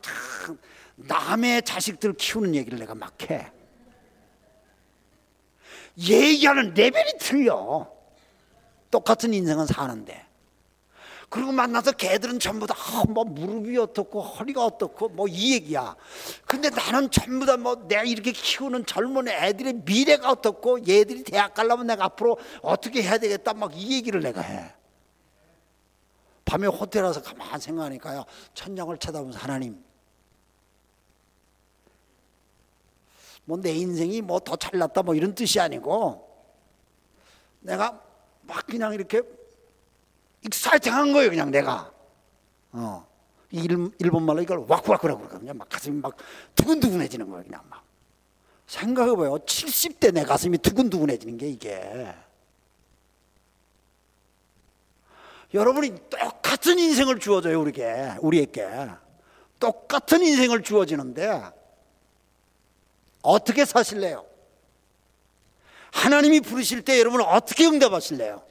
[0.96, 3.52] 남의 자식들 키우는 얘기를 내가 막 해.
[5.98, 7.92] 얘기하는 레벨이 틀려.
[8.90, 10.26] 똑같은 인생은 사는데.
[11.34, 15.96] 그리고 만나서 걔들은 전부 다뭐 아, 무릎이 어떻고 허리가 어떻고 뭐 이 얘기야.
[16.46, 21.88] 근데 나는 전부 다 뭐 내가 이렇게 키우는 젊은 애들의 미래가 어떻고 얘들이 대학 가려면
[21.88, 24.76] 내가 앞으로 어떻게 해야 되겠다 막 이 얘기를 내가 해.
[26.46, 28.26] 밤에 호텔 와서 가만 생각하니까요.
[28.54, 29.84] 천장을 쳐다보면서 하나님
[33.46, 36.30] 뭐 내 인생이 뭐 더 잘났다 뭐 이런 뜻이 아니고
[37.62, 38.00] 내가
[38.44, 39.24] 막 그냥 이렇게
[40.44, 41.92] 익사이팅한 거예요, 그냥 내가.
[42.72, 43.08] 어.
[43.52, 45.54] 일, 일본 말로 이걸 와쿠와쿠라고 그러거든요.
[45.54, 46.16] 막 가슴이 막
[46.56, 47.84] 두근두근해지는 거예요, 그냥 막.
[48.68, 49.36] 생각해봐요.
[49.40, 52.14] 70대 내 가슴이 두근두근해지는 게 이게.
[55.54, 58.16] 여러분이 똑같은 인생을 주어져요, 우리에게.
[58.22, 58.90] 우리에게.
[59.60, 61.42] 똑같은 인생을 주어지는데
[63.22, 64.26] 어떻게 사실래요?
[65.92, 68.44] 하나님이 부르실 때 여러분은 어떻게 응답하실래요?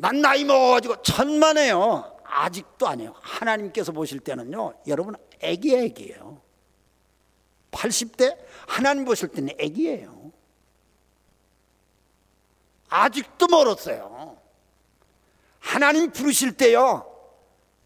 [0.00, 2.18] 난 나이 먹어가지고 천만에요.
[2.24, 3.14] 아직도 아니에요.
[3.20, 6.40] 하나님께서 보실 때는요, 여러분 애기 애기예요.
[7.72, 8.36] 80대
[8.66, 10.30] 하나님 보실 때는 애기예요.
[12.88, 14.38] 아직도 멀었어요.
[15.58, 17.04] 하나님 부르실 때요,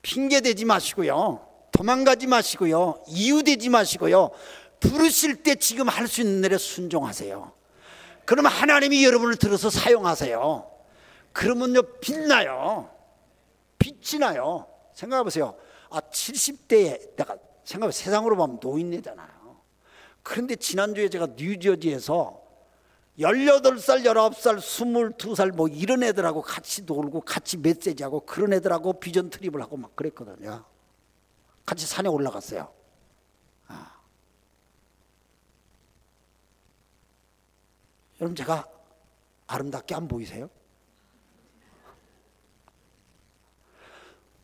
[0.02, 4.30] 핑계 대지 마시고요, 도망가지 마시고요, 이유 대지 마시고요,
[4.80, 7.52] 부르실 때 지금 할 수 있는 일에 순종하세요.
[8.26, 10.71] 그러면 하나님이 여러분을 들어서 사용하세요.
[11.32, 12.90] 그러면요 빛나요.
[13.78, 14.66] 빛이 나요.
[14.94, 15.56] 생각해 보세요.
[15.90, 19.60] 아 70대에 내가 생각해 세상으로 보면 노인네잖아요.
[20.22, 22.40] 그런데 지난주에 제가 뉴저지에서
[23.18, 24.58] 18살, 19살,
[25.18, 30.64] 22살 뭐 이런 애들하고 같이 놀고 같이 메시지하고 그런 애들하고 비전 트립을 하고 막 그랬거든요.
[31.66, 32.72] 같이 산에 올라갔어요.
[33.68, 34.00] 아.
[38.20, 38.66] 여러분 제가
[39.46, 40.48] 아름답게 안 보이세요?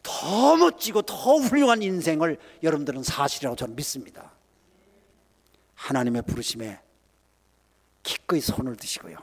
[0.08, 4.32] 더 멋지고 더 훌륭한 인생을 여러분들은 사실이라고 저는 믿습니다.
[5.74, 6.80] 하나님의 부르심에
[8.02, 9.18] 기꺼이 손을 드시고요.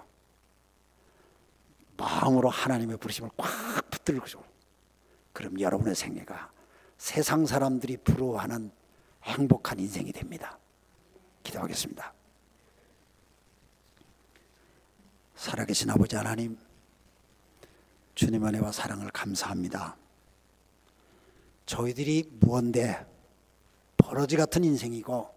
[1.98, 3.50] 마음으로 하나님의 부르심을 꽉
[3.90, 4.26] 붙들고
[5.34, 6.52] 그럼 여러분의 생애가
[7.00, 8.72] 세상 사람들이 부러워하는
[9.24, 10.60] 행복한 인생이 됩니다.
[11.42, 12.14] 기도하겠습니다.
[15.36, 16.58] 살아계신 아버지 하나님,
[18.14, 19.98] 주님 은혜와 사랑을 감사합니다.
[21.66, 23.06] 저희들이 무언데
[23.98, 25.30] 버러지 같은 인생이고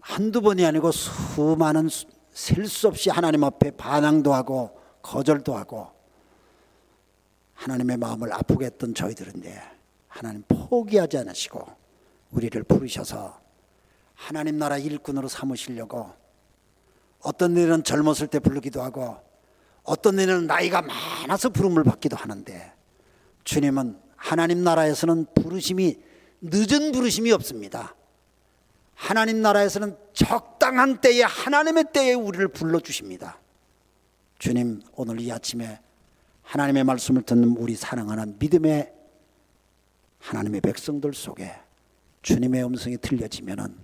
[0.00, 1.88] 한두 번이 아니고 수많은
[2.32, 5.88] 셀 수 없이 하나님 앞에 반항도 하고 거절도 하고
[7.54, 9.60] 하나님의 마음을 아프게 했던 저희들인데
[10.06, 11.66] 하나님 포기하지 않으시고
[12.30, 13.40] 우리를 부르셔서
[14.14, 16.12] 하나님 나라 일꾼으로 삼으시려고
[17.20, 19.16] 어떤 일은 젊었을 때 부르기도 하고
[19.82, 22.72] 어떤 일은 나이가 많아서 부름을 받기도 하는데
[23.42, 25.96] 주님은 하나님 나라에서는 부르심이
[26.42, 27.94] 늦은 부르심이 없습니다.
[28.94, 33.38] 하나님 나라에서는 적당한 때에 하나님의 때에 우리를 불러 주십니다.
[34.38, 35.80] 주님 오늘 이 아침에
[36.42, 38.92] 하나님의 말씀을 듣는 우리 사랑하는 믿음의
[40.18, 41.54] 하나님의 백성들 속에
[42.22, 43.76] 주님의 음성이 들려지면은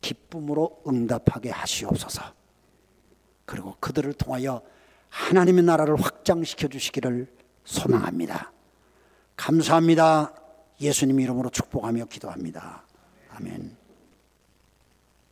[0.00, 2.22] 기쁨으로 응답하게 하시옵소서.
[3.44, 4.62] 그리고 그들을 통하여
[5.10, 7.30] 하나님의 나라를 확장시켜 주시기를
[7.64, 8.52] 소망합니다.
[9.40, 10.34] 감사합니다.
[10.82, 12.84] 예수님 이름으로 축복하며 기도합니다.
[13.34, 13.79] 아멘.